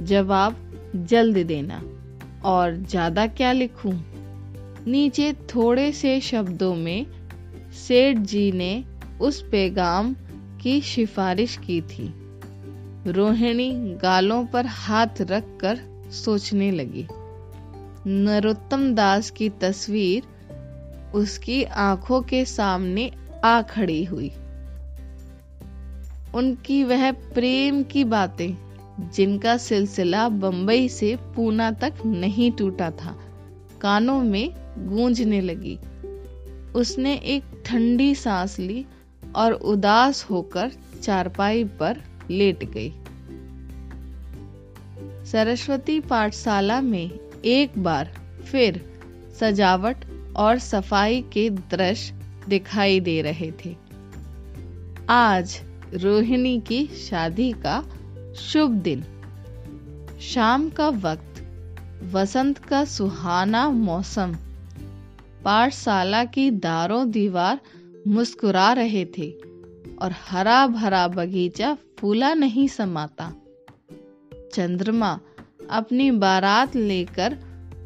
जवाब 0.00 0.56
जल्द 0.96 1.38
देना। 1.38 1.97
और 2.44 2.76
ज़्यादा 2.76 3.26
क्या 3.26 3.52
लिखूं? 3.52 3.92
नीचे 4.86 5.32
थोड़े 5.32 5.92
से 5.92 6.20
शब्दों 6.20 6.74
में 6.74 7.06
सेठ 7.72 8.16
जी 8.16 8.52
ने 8.52 8.84
उस 9.20 9.42
पैगाम 9.42 10.16
की 10.62 10.80
सिफारिश 10.80 11.56
की 11.56 11.80
थी। 11.80 12.14
रोहिणी 13.06 13.98
गालों 14.02 14.46
पर 14.46 14.66
हाथ 14.66 15.20
रखकर 15.20 15.78
सोचने 16.12 16.70
लगी। 16.70 17.06
नरोत्तम 18.06 18.94
दास 18.94 19.30
की 19.30 19.48
तस्वीर 19.48 20.22
उसकी 21.14 21.64
आँखों 21.64 22.22
के 22.22 22.44
सामने 22.44 23.10
आ 23.44 23.62
खड़ी 23.62 24.04
हुई। 24.04 24.32
उनकी 26.34 26.84
वह 26.84 27.12
प्रेम 27.12 27.82
की 27.82 28.04
बातें 28.04 28.67
जिनका 29.00 29.56
सिलसिला 29.56 30.28
बंबई 30.28 30.88
से 30.88 31.16
पूना 31.16 31.70
तक 31.70 31.94
नहीं 32.06 32.52
टूटा 32.52 32.90
था। 32.90 33.18
कानों 33.80 34.22
में 34.22 34.54
गूंजने 34.78 35.40
लगी। 35.40 35.78
उसने 36.72 37.14
एक 37.14 37.62
ठंडी 37.66 38.14
सांस 38.14 38.58
ली 38.58 38.86
और 39.36 39.52
उदास 39.52 40.26
होकर 40.30 40.70
चारपाई 41.02 41.64
पर 41.64 42.02
लेट 42.30 42.64
गई। 42.64 42.92
सरस्वती 45.24 46.00
पाठशाला 46.00 46.80
में 46.80 47.10
एक 47.44 47.78
बार 47.78 48.04
फिर 48.44 49.00
सजावट 49.40 49.96
और 50.36 50.58
सफ़ाई 50.58 51.22
के 51.32 51.50
दृश्य 51.50 52.14
दिखाई 52.48 53.00
दे 53.00 53.22
रहे 53.22 53.52
थे। 53.64 53.76
आज 55.08 55.60
रोहिणी 55.94 56.60
की 56.60 56.86
शादी 56.86 57.52
का 57.52 57.84
शुभ 58.38 58.70
दिन। 58.70 59.04
शाम 60.20 60.70
का 60.70 60.88
वक्त, 60.88 61.42
वसंत 62.12 62.58
का 62.58 62.84
सुहाना 62.84 63.70
मौसम। 63.70 64.36
पाठशाला 65.44 66.24
की 66.24 66.50
दारों 66.50 67.10
दीवार 67.10 67.60
मुस्कुरा 68.08 68.72
रहे 68.72 69.04
थे 69.04 69.30
और 70.02 70.14
हरा 70.30 70.66
भरा 70.66 71.08
बगीचा 71.08 71.76
फूला 71.98 72.34
नहीं 72.34 72.68
समाता। 72.68 73.32
चंद्रमा 74.54 75.20
अपनी 75.70 76.10
बारात 76.10 76.76
लेकर 76.76 77.34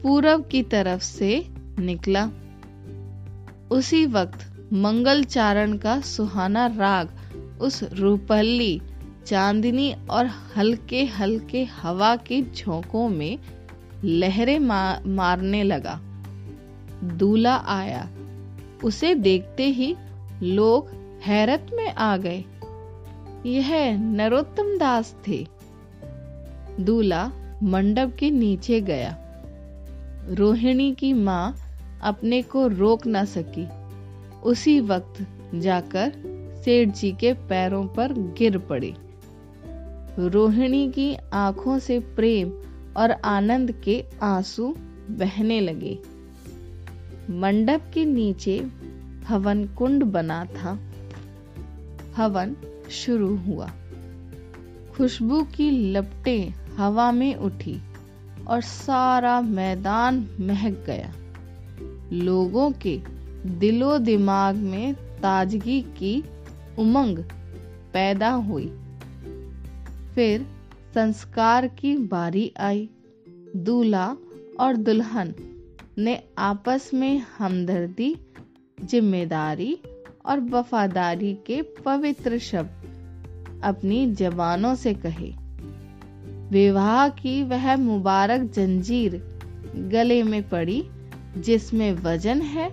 पूरब 0.02 0.48
की 0.48 0.62
तरफ़ 0.62 1.02
से 1.02 1.46
निकला। 1.78 2.30
उसी 3.70 4.06
वक्त 4.06 4.68
मंगल 4.72 5.24
चारण 5.24 5.76
का 5.76 6.00
सुहाना 6.00 6.66
राग 6.66 7.08
उस 7.60 7.82
रूपल्ली 7.82 8.82
चांदनी 9.26 9.94
और 10.10 10.26
हल्के 10.26 11.04
हल्के 11.04 11.64
हवा 11.64 12.16
के 12.16 12.42
झोंकों 12.42 13.08
में 13.08 13.38
लहरें 14.04 14.58
मा, 14.58 15.00
मारने 15.06 15.62
लगा। 15.62 16.00
दूल्हा 17.04 17.56
आया। 17.56 18.08
उसे 18.84 19.14
देखते 19.14 19.66
ही 19.66 19.96
लोग 20.42 20.88
हैरत 21.22 21.66
में 21.74 21.94
आ 21.94 22.16
गए। 22.16 22.44
यह 23.46 23.98
नरोत्तम 23.98 24.78
दास 24.78 25.16
थे। 25.28 25.46
दूल्हा 26.80 27.32
मंडप 27.62 28.16
के 28.18 28.30
नीचे 28.30 28.80
गया। 28.80 29.18
रोहिणी 30.28 30.94
की 30.94 31.12
माँ 31.12 31.56
अपने 32.02 32.42
को 32.42 32.66
रोक 32.66 33.06
न 33.06 33.24
सकी। 33.24 33.68
उसी 34.40 34.80
वक्त 34.80 35.26
जाकर 35.54 36.12
सेठ 36.64 36.88
जी 36.88 37.12
के 37.12 37.32
पैरों 37.32 37.86
पर 37.86 38.12
गिर 38.12 38.58
पड़ी। 38.58 38.94
रोहिणी 40.18 40.90
की 40.90 41.16
आँखों 41.32 41.78
से 41.78 41.98
प्रेम 41.98 42.52
और 42.96 43.10
आनंद 43.10 43.72
के 43.72 44.04
आँसू 44.22 44.74
बहने 45.10 45.60
लगे। 45.60 45.98
मंडप 47.30 47.90
के 47.94 48.04
नीचे 48.04 48.68
हवन 49.28 49.64
कुंड 49.64 50.04
बना 50.04 50.44
था। 50.44 50.78
हवन 52.16 52.56
शुरू 52.90 53.36
हुआ। 53.36 53.70
खुशबू 54.96 55.42
की 55.42 55.92
लपटें 55.92 56.54
हवा 56.76 57.12
में 57.12 57.34
उठी 57.34 57.80
और 58.48 58.60
सारा 58.60 59.40
मैदान 59.40 60.28
महक 60.40 60.84
गया। 60.86 61.12
लोगों 62.12 62.70
के 62.70 63.00
दिलो 63.46 63.98
दिमाग 63.98 64.56
में 64.56 64.94
ताजगी 64.94 65.80
की 65.80 66.24
उमंग 66.78 67.18
पैदा 67.92 68.30
हुई। 68.30 68.81
फिर 70.14 70.46
संस्कार 70.94 71.66
की 71.66 71.96
बारी 71.96 72.52
आई। 72.60 72.88
दूल्हा 73.56 74.16
और 74.60 74.76
दुल्हन 74.76 75.34
ने 75.98 76.22
आपस 76.38 76.90
में 76.94 77.22
हमदर्दी, 77.38 78.16
ज़िम्मेदारी 78.84 79.78
और 80.26 80.40
वफादारी 80.40 81.34
के 81.46 81.62
पवित्र 81.62 82.38
शब्द 82.38 83.60
अपनी 83.64 84.06
जबानों 84.14 84.74
से 84.74 84.94
कहे। 84.94 85.32
विवाह 86.50 87.08
की 87.08 87.42
वह 87.42 87.76
मुबारक 87.76 88.40
जंजीर 88.40 89.16
गले 89.76 90.22
में 90.22 90.48
पड़ी, 90.48 90.82
जिसमें 91.38 91.92
वज़न 91.92 92.42
है, 92.42 92.70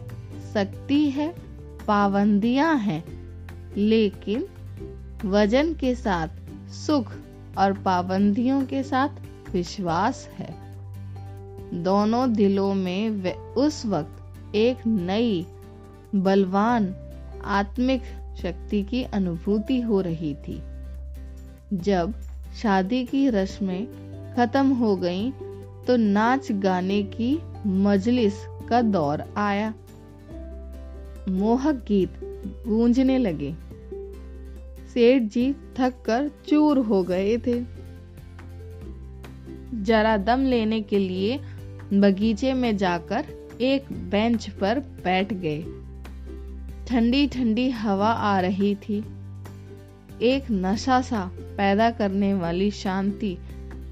शक्ति 0.54 1.10
है, 1.10 1.36
पाबंदियाँ 1.88 2.76
हैं, 2.78 3.04
लेकिन 3.78 4.46
वज़न 5.26 5.74
के 5.74 5.96
साथ 5.96 6.28
सुख 6.70 7.14
और 7.60 7.74
पाबंदियों 7.74 8.62
के 8.66 8.84
साथ 8.84 9.10
विश्वास 9.54 10.30
है। 10.38 10.54
दोनों 11.84 12.34
दिलों 12.34 12.74
में 12.74 13.34
उस 13.34 13.86
वक्त 13.86 14.56
एक 14.56 14.88
नई 14.88 15.46
बलवान 16.16 16.96
आत्मिक 17.46 18.02
शक्ति 18.42 18.84
की 18.84 19.04
अनुभूति 19.04 19.82
हो 19.82 20.02
रही 20.02 20.36
थी 20.36 20.62
जब 21.74 22.14
शादी 22.62 23.06
की 23.06 23.30
रस्में 23.30 23.88
खत्म 24.38 24.68
हो 24.68 24.96
गईं, 24.96 25.32
तो 25.88 25.96
नाच 25.96 26.52
गाने 26.52 27.04
की 27.04 27.40
मजलिस 27.68 28.34
का 28.70 28.82
दौर 28.82 29.24
आया। 29.38 29.74
मोहक 31.30 31.76
गीत 31.76 32.20
गूंजने 32.68 33.18
लगे। 33.18 33.56
सेठ 34.94 35.22
जी 35.22 35.54
थक 35.54 36.04
कर 36.06 36.32
चूर 36.48 36.78
हो 36.78 37.04
गए 37.04 37.38
थे। 37.38 37.64
जरा 39.84 40.18
दम 40.18 40.46
लेने 40.46 40.82
के 40.82 41.00
लिए 41.00 41.38
बगीचे 41.94 42.54
में 42.54 42.78
जाकर 42.78 43.26
एक 43.62 43.86
बेंच 43.92 44.50
पर 44.50 44.80
बैठ 44.80 45.34
गए। 45.34 45.62
ठंडी 46.88 47.28
ठंडी 47.28 47.70
हवा 47.70 48.08
आ 48.08 48.40
रही 48.40 48.76
थी। 48.76 49.04
एक 50.22 50.44
नशा 50.52 51.02
सा 51.02 51.32
पैदा 51.36 51.92
करने 51.92 52.34
वाली 52.34 52.72
शांति 52.72 53.38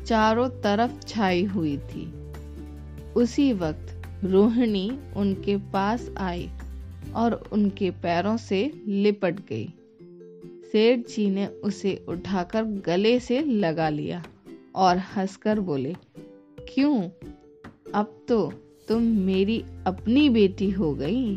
चारों 0.05 0.49
तरफ़ 0.49 1.07
छाई 1.07 1.43
हुई 1.43 1.77
थी। 1.77 2.13
उसी 3.15 3.53
वक्त 3.53 4.01
रोहिणी 4.23 4.99
उनके 5.15 5.57
पास 5.57 6.10
आई 6.17 6.49
और 7.15 7.43
उनके 7.51 7.91
पैरों 7.91 8.38
से 8.38 8.71
लिपट 8.88 9.39
गई। 9.39 9.73
सेठ 10.71 10.99
जी 10.99 11.30
ने 11.30 11.47
उसे 11.47 12.06
उठाकर 12.08 12.63
गले 12.63 13.19
से 13.19 13.41
लगा 13.41 13.89
लिया 13.89 14.23
और 14.75 14.97
हंसकर 14.97 15.60
बोले, 15.60 15.95
क्यों? 16.60 17.10
अब 17.93 18.25
तो 18.27 18.53
तुम 18.88 19.03
मेरी 19.03 19.63
अपनी 19.88 20.30
बेटी 20.30 20.69
हो 20.69 20.93
गई। 20.93 21.36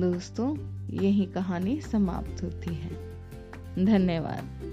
दोस्तों, 0.00 0.56
यही 0.88 1.26
कहानी 1.26 1.80
समाप्त 1.80 2.42
होती 2.42 2.74
है। 2.74 2.90
धन्यवाद। 3.84 4.70